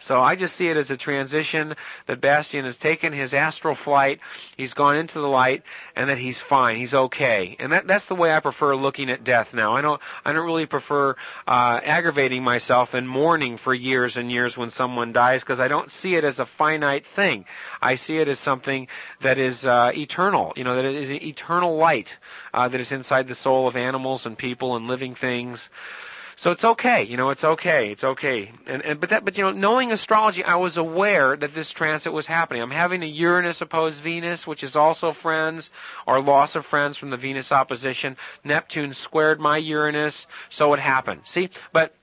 So 0.00 0.22
I 0.22 0.34
just 0.34 0.56
see 0.56 0.68
it 0.68 0.78
as 0.78 0.90
a 0.90 0.96
transition 0.96 1.76
that 2.06 2.22
Bastian 2.22 2.64
has 2.64 2.78
taken 2.78 3.12
his 3.12 3.34
astral 3.34 3.74
flight, 3.74 4.18
he's 4.56 4.72
gone 4.72 4.96
into 4.96 5.20
the 5.20 5.28
light, 5.28 5.62
and 5.94 6.08
that 6.08 6.16
he's 6.16 6.40
fine, 6.40 6.76
he's 6.76 6.94
okay. 6.94 7.54
And 7.58 7.70
that, 7.72 7.86
that's 7.86 8.06
the 8.06 8.14
way 8.14 8.34
I 8.34 8.40
prefer 8.40 8.74
looking 8.74 9.10
at 9.10 9.24
death 9.24 9.52
now. 9.52 9.76
I 9.76 9.82
don't, 9.82 10.00
I 10.24 10.32
don't 10.32 10.46
really 10.46 10.64
prefer, 10.64 11.16
uh, 11.46 11.80
aggravating 11.84 12.42
myself 12.42 12.94
and 12.94 13.06
mourning 13.06 13.58
for 13.58 13.74
years 13.74 14.16
and 14.16 14.32
years 14.32 14.56
when 14.56 14.70
someone 14.70 15.12
dies 15.12 15.40
because 15.42 15.60
I 15.60 15.68
don't 15.68 15.90
see 15.90 16.14
it 16.14 16.24
as 16.24 16.38
a 16.38 16.46
finite 16.46 17.04
thing. 17.04 17.44
I 17.82 17.96
see 17.96 18.16
it 18.16 18.28
as 18.28 18.38
something 18.38 18.88
that 19.20 19.38
is, 19.38 19.66
uh, 19.66 19.92
eternal, 19.94 20.54
you 20.56 20.64
know, 20.64 20.76
that 20.76 20.86
it 20.86 20.94
is 20.94 21.10
an 21.10 21.22
eternal 21.22 21.76
light, 21.76 22.16
uh, 22.54 22.68
that 22.68 22.80
is 22.80 22.90
inside 22.90 23.28
the 23.28 23.34
soul 23.34 23.68
of 23.68 23.76
animals 23.76 24.24
and 24.24 24.38
people 24.38 24.76
and 24.76 24.86
living 24.86 25.14
things. 25.14 25.68
So 26.40 26.52
it's 26.52 26.64
okay, 26.64 27.02
you 27.02 27.18
know, 27.18 27.28
it's 27.28 27.44
okay, 27.44 27.90
it's 27.90 28.02
okay. 28.02 28.50
And, 28.66 28.82
and 28.82 28.98
but 28.98 29.10
that, 29.10 29.26
but 29.26 29.36
you 29.36 29.44
know, 29.44 29.50
knowing 29.50 29.92
astrology, 29.92 30.42
I 30.42 30.56
was 30.56 30.78
aware 30.78 31.36
that 31.36 31.54
this 31.54 31.68
transit 31.68 32.14
was 32.14 32.24
happening. 32.24 32.62
I'm 32.62 32.70
having 32.70 33.02
a 33.02 33.06
Uranus 33.06 33.60
opposed 33.60 34.00
Venus, 34.00 34.46
which 34.46 34.64
is 34.64 34.74
also 34.74 35.12
friends, 35.12 35.68
or 36.06 36.18
loss 36.18 36.54
of 36.54 36.64
friends 36.64 36.96
from 36.96 37.10
the 37.10 37.18
Venus 37.18 37.52
opposition. 37.52 38.16
Neptune 38.42 38.94
squared 38.94 39.38
my 39.38 39.58
Uranus, 39.58 40.26
so 40.48 40.72
it 40.72 40.80
happened. 40.80 41.20
See, 41.26 41.50
but 41.74 41.94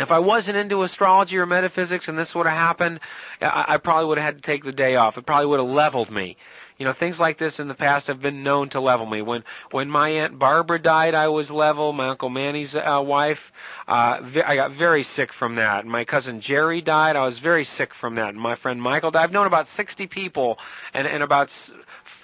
if 0.00 0.10
I 0.10 0.20
wasn't 0.20 0.56
into 0.56 0.82
astrology 0.82 1.36
or 1.36 1.44
metaphysics 1.44 2.08
and 2.08 2.18
this 2.18 2.34
would 2.34 2.46
have 2.46 2.56
happened, 2.56 2.98
I, 3.42 3.74
I 3.74 3.76
probably 3.76 4.06
would 4.06 4.16
have 4.16 4.24
had 4.24 4.36
to 4.36 4.42
take 4.42 4.64
the 4.64 4.72
day 4.72 4.96
off. 4.96 5.18
It 5.18 5.26
probably 5.26 5.48
would 5.48 5.60
have 5.60 5.68
leveled 5.68 6.10
me. 6.10 6.38
You 6.82 6.88
know, 6.88 6.92
things 6.92 7.20
like 7.20 7.38
this 7.38 7.60
in 7.60 7.68
the 7.68 7.76
past 7.76 8.08
have 8.08 8.20
been 8.20 8.42
known 8.42 8.68
to 8.70 8.80
level 8.80 9.06
me. 9.06 9.22
When 9.22 9.44
when 9.70 9.88
my 9.88 10.08
aunt 10.08 10.36
Barbara 10.36 10.80
died, 10.80 11.14
I 11.14 11.28
was 11.28 11.48
level. 11.48 11.92
My 11.92 12.08
uncle 12.08 12.28
Manny's 12.28 12.74
uh, 12.74 13.00
wife, 13.06 13.52
uh, 13.86 14.18
I 14.44 14.56
got 14.56 14.72
very 14.72 15.04
sick 15.04 15.32
from 15.32 15.54
that. 15.54 15.86
My 15.86 16.04
cousin 16.04 16.40
Jerry 16.40 16.80
died. 16.80 17.14
I 17.14 17.24
was 17.24 17.38
very 17.38 17.64
sick 17.64 17.94
from 17.94 18.16
that. 18.16 18.34
My 18.34 18.56
friend 18.56 18.82
Michael 18.82 19.12
died. 19.12 19.22
I've 19.22 19.30
known 19.30 19.46
about 19.46 19.68
60 19.68 20.08
people 20.08 20.58
and 20.92 21.06
and 21.06 21.22
about 21.22 21.52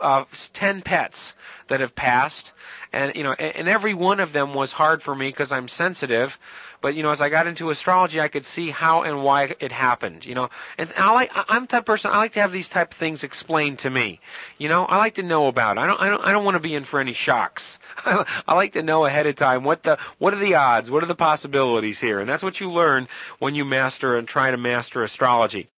uh, 0.00 0.24
10 0.52 0.82
pets 0.82 1.34
that 1.68 1.80
have 1.80 1.94
passed. 1.94 2.52
And 2.92 3.14
you 3.14 3.22
know, 3.22 3.32
and, 3.32 3.68
every 3.68 3.94
one 3.94 4.20
of 4.20 4.32
them 4.32 4.54
was 4.54 4.72
hard 4.72 5.02
for 5.02 5.14
me 5.14 5.28
because 5.28 5.52
I'm 5.52 5.68
sensitive. 5.68 6.38
But 6.80 6.94
you 6.94 7.02
know, 7.02 7.10
as 7.10 7.20
I 7.20 7.28
got 7.28 7.46
into 7.46 7.70
astrology, 7.70 8.20
I 8.20 8.28
could 8.28 8.44
see 8.44 8.70
how 8.70 9.02
and 9.02 9.22
why 9.22 9.54
it 9.60 9.72
happened. 9.72 10.24
You 10.24 10.34
know, 10.34 10.48
and 10.78 10.90
I 10.96 11.12
like 11.12 11.30
I'm 11.34 11.62
the 11.62 11.68
type 11.68 11.86
person 11.86 12.10
I 12.10 12.16
like 12.16 12.32
to 12.34 12.40
have 12.40 12.52
these 12.52 12.68
type 12.68 12.92
of 12.92 12.98
things 12.98 13.22
explained 13.22 13.80
to 13.80 13.90
me. 13.90 14.20
You 14.56 14.68
know, 14.68 14.84
I 14.86 14.96
like 14.96 15.16
to 15.16 15.22
know 15.22 15.48
about. 15.48 15.76
It. 15.76 15.80
I 15.80 15.86
don't 15.86 16.00
I 16.00 16.08
don't 16.08 16.24
I 16.24 16.32
don't 16.32 16.44
want 16.44 16.54
to 16.54 16.60
be 16.60 16.74
in 16.74 16.84
for 16.84 16.98
any 17.00 17.12
shocks. 17.12 17.78
I 18.06 18.54
like 18.54 18.72
to 18.72 18.82
know 18.82 19.04
ahead 19.04 19.26
of 19.26 19.36
time 19.36 19.64
what 19.64 19.82
the 19.82 19.98
what 20.18 20.32
are 20.32 20.38
the 20.38 20.54
odds, 20.54 20.90
what 20.90 21.02
are 21.02 21.06
the 21.06 21.14
possibilities 21.14 21.98
here, 21.98 22.20
and 22.20 22.28
that's 22.28 22.42
what 22.42 22.60
you 22.60 22.70
learn 22.70 23.08
when 23.38 23.54
you 23.54 23.64
master 23.64 24.16
and 24.16 24.26
try 24.26 24.50
to 24.50 24.56
master 24.56 25.02
astrology. 25.02 25.68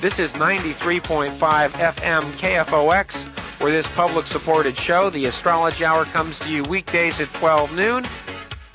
This 0.00 0.20
is 0.20 0.30
93.5 0.34 1.38
FM 1.38 2.32
KFOX, 2.34 3.14
where 3.60 3.72
this 3.72 3.86
public 3.96 4.26
supported 4.26 4.76
show, 4.76 5.10
the 5.10 5.24
Astrology 5.24 5.84
Hour, 5.84 6.04
comes 6.04 6.38
to 6.38 6.48
you 6.48 6.62
weekdays 6.62 7.18
at 7.18 7.32
12 7.34 7.72
noon. 7.72 8.06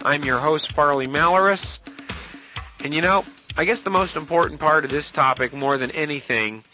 I'm 0.01 0.25
your 0.25 0.39
host, 0.39 0.73
Farley 0.73 1.07
Malaris. 1.07 1.79
And 2.83 2.93
you 2.93 3.01
know, 3.01 3.23
I 3.55 3.63
guess 3.63 3.79
the 3.79 3.89
most 3.89 4.17
important 4.17 4.59
part 4.59 4.83
of 4.83 4.91
this 4.91 5.11
topic, 5.11 5.53
more 5.53 5.77
than 5.77 5.91
anything, 5.91 6.65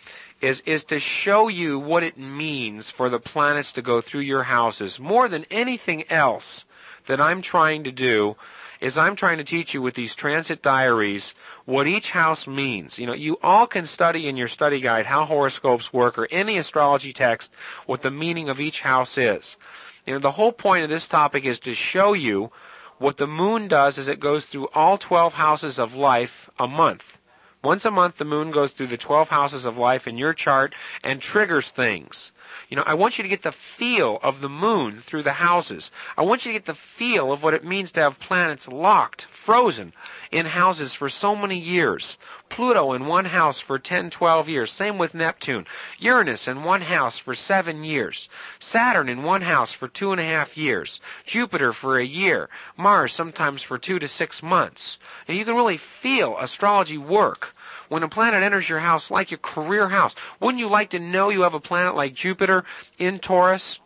is, 0.42 0.62
is 0.62 0.84
to 0.86 1.00
show 1.00 1.48
you 1.48 1.78
what 1.78 2.02
it 2.02 2.18
means 2.18 2.90
for 2.90 3.08
the 3.08 3.20
planets 3.20 3.72
to 3.74 3.84
go 3.84 4.02
through 4.02 4.22
your 4.22 4.44
houses. 4.44 4.98
More 5.00 5.30
than 5.30 5.46
anything 5.52 6.10
else 6.10 6.66
that 7.06 7.22
I'm 7.22 7.44
trying 7.44 7.84
to 7.84 7.92
do 7.92 8.36
is 8.80 8.98
I'm 8.98 9.16
trying 9.16 9.38
to 9.38 9.44
teach 9.44 9.74
you 9.74 9.82
with 9.82 9.96
these 9.96 10.16
transit 10.16 10.62
diaries 10.62 11.34
what 11.66 11.88
each 11.88 12.12
house 12.12 12.48
means. 12.48 12.98
You 12.98 13.08
know, 13.08 13.14
you 13.14 13.38
all 13.44 13.68
can 13.68 13.86
study 13.86 14.28
in 14.28 14.38
your 14.38 14.48
study 14.48 14.80
guide 14.80 15.06
how 15.06 15.26
horoscopes 15.26 15.92
work 15.92 16.18
or 16.18 16.28
any 16.32 16.58
astrology 16.58 17.12
text 17.12 17.52
what 17.86 18.02
the 18.02 18.12
meaning 18.12 18.50
of 18.50 18.60
each 18.60 18.82
house 18.82 19.18
is. 19.18 19.58
You 20.06 20.14
know, 20.14 20.20
the 20.20 20.32
whole 20.32 20.52
point 20.54 20.84
of 20.84 20.90
this 20.90 21.08
topic 21.08 21.46
is 21.46 21.60
to 21.60 21.76
show 21.76 22.14
you 22.14 22.52
what 22.98 23.18
the 23.18 23.28
moon 23.28 23.68
does 23.68 23.98
is 23.98 24.08
it 24.08 24.20
goes 24.20 24.46
through 24.46 24.68
all 24.74 24.98
12 24.98 25.34
houses 25.34 25.80
of 25.80 25.94
life 25.94 26.50
a 26.58 26.68
month. 26.68 27.20
Once 27.62 27.84
a 27.84 27.92
month, 27.92 28.18
the 28.18 28.26
moon 28.26 28.52
goes 28.52 28.72
through 28.72 28.88
the 28.88 28.98
12 28.98 29.30
houses 29.30 29.66
of 29.66 29.78
life 29.78 30.08
in 30.08 30.18
your 30.18 30.34
chart 30.34 30.74
and 31.04 31.22
triggers 31.22 31.72
things. 31.72 32.32
You 32.70 32.78
know, 32.78 32.84
I 32.86 32.94
want 32.94 33.18
you 33.18 33.24
to 33.24 33.30
get 33.30 33.44
the 33.44 33.52
feel 33.52 34.20
of 34.22 34.42
the 34.42 34.50
moon 34.50 35.02
through 35.02 35.24
the 35.24 35.34
houses. 35.34 35.92
I 36.18 36.22
want 36.22 36.46
you 36.46 36.54
to 36.54 36.60
get 36.60 36.66
the 36.66 36.76
feel 36.76 37.32
of 37.32 37.42
what 37.42 37.54
it 37.54 37.64
means 37.64 37.92
to 37.94 38.02
have 38.02 38.20
planets 38.20 38.68
locked, 38.68 39.28
frozen 39.32 39.94
in 40.32 40.46
houses 40.46 40.94
for 40.94 41.10
so 41.10 41.36
many 41.36 41.58
years. 41.58 42.18
Pluto 42.50 42.94
in 42.94 43.06
one 43.06 43.26
house 43.26 43.60
for 43.60 43.78
10, 43.78 44.10
12 44.10 44.50
years. 44.50 44.72
Same 44.72 44.98
with 44.98 45.14
Neptune. 45.14 45.66
Uranus 46.00 46.48
in 46.48 46.64
one 46.64 46.82
house 46.82 47.18
for 47.20 47.36
seven 47.36 47.84
years. 47.84 48.28
Saturn 48.60 49.08
in 49.08 49.24
one 49.24 49.44
house 49.44 49.72
for 49.72 49.88
two 49.88 50.12
and 50.12 50.20
a 50.20 50.26
half 50.26 50.58
years. 50.58 51.00
Jupiter 51.26 51.74
for 51.74 52.00
a 52.00 52.06
year. 52.06 52.50
Mars 52.76 53.14
sometimes 53.14 53.62
for 53.62 53.78
two 53.78 54.00
to 54.00 54.08
six 54.08 54.42
months. 54.42 54.98
And 55.28 55.38
you 55.38 55.46
can 55.46 55.56
really 55.56 55.78
feel 55.78 56.38
astrology 56.40 56.98
work 56.98 57.56
when 57.90 58.04
a 58.04 58.08
planet 58.08 58.42
enters 58.42 58.70
your 58.70 58.80
house 58.80 59.12
like 59.12 59.32
your 59.32 59.40
career 59.40 59.90
house. 59.90 60.16
Wouldn't 60.40 60.60
you 60.60 60.70
like 60.70 60.92
to 60.92 61.00
know 61.00 61.30
you 61.30 61.42
have 61.42 61.54
a 61.54 61.60
planet 61.60 61.96
like 61.96 62.14
Jupiter 62.14 62.64
in 62.98 63.20
Taurus? 63.20 63.80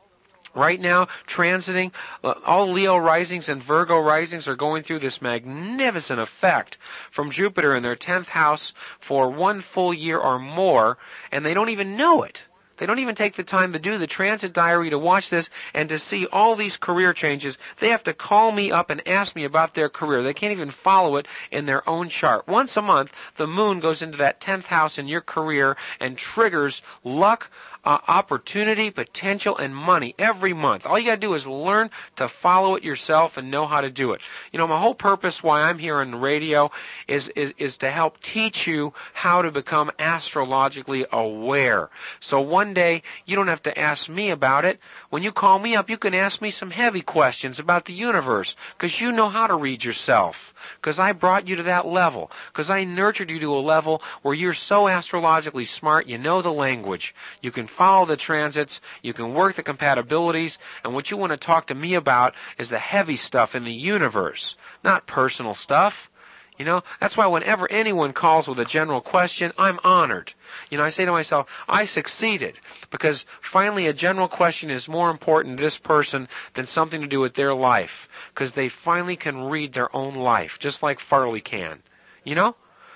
right 0.56 0.80
now 0.80 1.08
transiting. 1.28 1.92
Uh, 2.24 2.36
all 2.46 2.72
Leo 2.72 2.96
risings 2.96 3.50
and 3.50 3.64
Virgo 3.64 3.98
risings 3.98 4.48
are 4.48 4.56
going 4.56 4.84
through 4.84 5.00
this 5.00 5.22
magnificent 5.22 6.20
effect 6.20 6.78
from 7.12 7.32
Jupiter 7.32 7.76
in 7.76 7.84
their 7.84 7.96
10th 7.96 8.28
house 8.28 8.74
for 9.00 9.30
one 9.30 9.62
full 9.62 9.94
year 9.94 10.20
or 10.20 10.40
more, 10.40 10.98
and 11.32 11.46
they 11.46 11.54
don't 11.54 11.70
even 11.70 11.98
know 11.98 12.24
it. 12.24 12.44
They 12.78 12.86
don't 12.86 13.00
even 13.00 13.16
take 13.16 13.36
the 13.36 13.44
time 13.44 13.74
to 13.74 13.80
do 13.80 13.98
the 13.98 14.08
transit 14.08 14.52
diary 14.52 14.90
to 14.90 14.98
watch 14.98 15.30
this 15.30 15.50
and 15.74 15.88
to 15.90 16.00
see 16.00 16.26
all 16.28 16.56
these 16.56 16.76
career 16.76 17.14
changes. 17.14 17.58
They 17.80 17.90
have 17.90 18.04
to 18.04 18.14
call 18.14 18.52
me 18.52 18.72
up 18.72 18.90
and 18.90 19.08
ask 19.08 19.36
me 19.36 19.44
about 19.44 19.74
their 19.76 19.90
career. 19.90 20.24
They 20.24 20.34
can't 20.34 20.52
even 20.52 20.72
follow 20.72 21.18
it 21.18 21.28
in 21.52 21.66
their 21.66 21.88
own 21.88 22.10
chart. 22.10 22.48
Once 22.48 22.76
a 22.76 22.82
month, 22.82 23.12
the 23.38 23.48
moon 23.48 23.80
goes 23.80 24.02
into 24.02 24.18
that 24.18 24.42
10th 24.42 24.66
house 24.66 24.98
in 24.98 25.08
your 25.08 25.22
career 25.22 25.78
and 26.00 26.18
triggers 26.18 26.82
luck, 27.04 27.50
uh, 27.86 28.00
opportunity, 28.08 28.90
potential, 28.90 29.58
and 29.58 29.76
money 29.76 30.16
every 30.18 30.54
month. 30.54 30.86
All 30.86 30.98
you 30.98 31.06
gotta 31.06 31.18
do 31.18 31.34
is 31.34 31.46
learn 31.46 31.90
to 32.16 32.28
follow 32.28 32.76
it 32.76 32.84
yourself 32.84 33.38
and 33.38 33.52
know 33.52 33.68
how 33.68 33.82
to 33.82 33.90
do 33.90 34.14
it. 34.14 34.22
You 34.52 34.60
know, 34.60 34.68
my 34.68 34.80
whole 34.80 34.96
purpose 34.96 35.44
why 35.44 35.62
I'm 35.62 35.80
here 35.80 35.98
on 35.98 36.12
the 36.12 36.18
radio 36.18 36.72
is, 37.08 37.30
is, 37.30 37.54
is 37.58 37.78
to 37.78 37.92
help 37.92 38.22
teach 38.22 38.68
you 38.68 38.94
how 39.14 39.42
to 39.42 39.52
become 39.52 39.92
astrologically 40.00 41.06
aware. 41.12 41.90
So 42.20 42.40
one 42.40 42.74
day, 42.74 43.04
you 43.26 43.36
don't 43.36 43.48
have 43.48 43.64
to 43.64 43.78
ask 43.78 44.08
me 44.08 44.30
about 44.30 44.66
it. 44.66 44.80
When 45.10 45.24
you 45.24 45.32
call 45.32 45.60
me 45.60 45.76
up, 45.76 45.90
you 45.90 45.98
can 45.98 46.14
ask 46.14 46.42
me 46.42 46.52
some 46.52 46.72
heavy 46.72 47.02
questions 47.02 47.60
about 47.60 47.86
the 47.86 47.94
universe, 47.94 48.56
because 48.78 49.02
you 49.02 49.12
know 49.12 49.30
how 49.30 49.48
to 49.48 49.56
read 49.56 49.84
yourself. 49.84 50.54
Because 50.80 51.00
I 51.00 51.12
brought 51.12 51.48
you 51.48 51.56
to 51.58 51.64
that 51.64 51.86
level. 51.86 52.32
Because 52.52 52.70
I 52.70 52.84
nurtured 52.84 53.30
you 53.30 53.40
to 53.40 53.54
a 53.54 53.60
level 53.60 54.02
where 54.22 54.34
you're 54.34 54.54
so 54.54 54.88
astrologically 54.88 55.66
smart, 55.66 56.08
you 56.08 56.18
know 56.18 56.42
the 56.42 56.54
language. 56.54 57.14
You 57.42 57.52
can 57.52 57.68
follow 57.74 58.06
the 58.06 58.16
transits, 58.16 58.80
you 59.02 59.14
can 59.14 59.34
work 59.34 59.56
the 59.56 59.64
compatibilities, 59.64 60.58
and 60.84 60.94
what 60.94 61.12
you 61.12 61.18
want 61.18 61.32
to 61.32 61.38
talk 61.38 61.68
to 61.68 61.76
me 61.76 61.94
about 61.96 62.34
is 62.58 62.70
the 62.70 62.80
heavy 62.80 63.18
stuff 63.18 63.56
in 63.56 63.66
the 63.66 63.74
universe, 63.74 64.56
not 64.84 65.08
personal 65.08 65.54
stuff. 65.54 66.10
You 66.58 66.66
know, 66.66 66.84
that's 67.00 67.18
why 67.18 67.26
whenever 67.26 67.70
anyone 67.72 68.14
calls 68.14 68.48
with 68.48 68.60
a 68.60 68.66
general 68.66 69.02
question, 69.02 69.54
I'm 69.58 69.80
honored. 69.84 70.34
You 70.70 70.78
know, 70.78 70.84
I 70.84 70.92
say 70.92 71.04
to 71.04 71.12
myself, 71.12 71.48
I 71.68 71.86
succeeded 71.86 72.60
because 72.92 73.26
finally 73.42 73.88
a 73.88 73.94
general 73.94 74.28
question 74.28 74.70
is 74.70 74.88
more 74.88 75.10
important 75.10 75.58
to 75.58 75.64
this 75.64 75.80
person 75.80 76.28
than 76.54 76.68
something 76.68 77.02
to 77.02 77.08
do 77.08 77.20
with 77.20 77.34
their 77.34 77.56
life 77.56 78.08
because 78.34 78.52
they 78.52 78.70
finally 78.70 79.16
can 79.16 79.46
read 79.46 79.74
their 79.74 79.94
own 79.96 80.14
life 80.16 80.58
just 80.60 80.84
like 80.84 81.00
Farley 81.00 81.42
can. 81.42 81.82
You 82.24 82.36
know? 82.36 82.56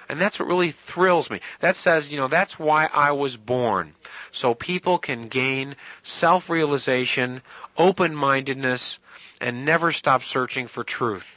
And 0.09 0.21
that's 0.21 0.39
what 0.39 0.47
really 0.47 0.71
thrills 0.71 1.29
me. 1.29 1.41
That 1.59 1.75
says, 1.75 2.11
you 2.11 2.17
know, 2.17 2.27
that's 2.27 2.57
why 2.57 2.85
I 2.87 3.11
was 3.11 3.35
born. 3.37 3.95
So 4.31 4.53
people 4.53 4.97
can 4.97 5.27
gain 5.27 5.75
self-realization, 6.03 7.41
open-mindedness, 7.77 8.99
and 9.41 9.65
never 9.65 9.91
stop 9.91 10.23
searching 10.23 10.67
for 10.67 10.83
truth. 10.83 11.35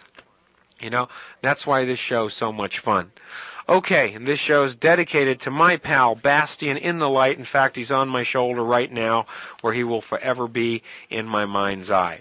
You 0.80 0.90
know, 0.90 1.08
that's 1.42 1.66
why 1.66 1.84
this 1.84 1.98
show's 1.98 2.32
so 2.32 2.52
much 2.52 2.78
fun. 2.78 3.12
Okay, 3.68 4.14
and 4.14 4.26
this 4.26 4.40
show 4.40 4.64
is 4.64 4.74
dedicated 4.74 5.40
to 5.40 5.50
my 5.50 5.76
pal 5.76 6.14
Bastian 6.14 6.76
in 6.76 6.98
the 6.98 7.08
light. 7.08 7.38
In 7.38 7.44
fact, 7.44 7.76
he's 7.76 7.90
on 7.92 8.08
my 8.08 8.22
shoulder 8.22 8.64
right 8.64 8.90
now, 8.90 9.26
where 9.60 9.74
he 9.74 9.84
will 9.84 10.00
forever 10.00 10.48
be 10.48 10.82
in 11.08 11.26
my 11.26 11.44
mind's 11.44 11.90
eye. 11.90 12.20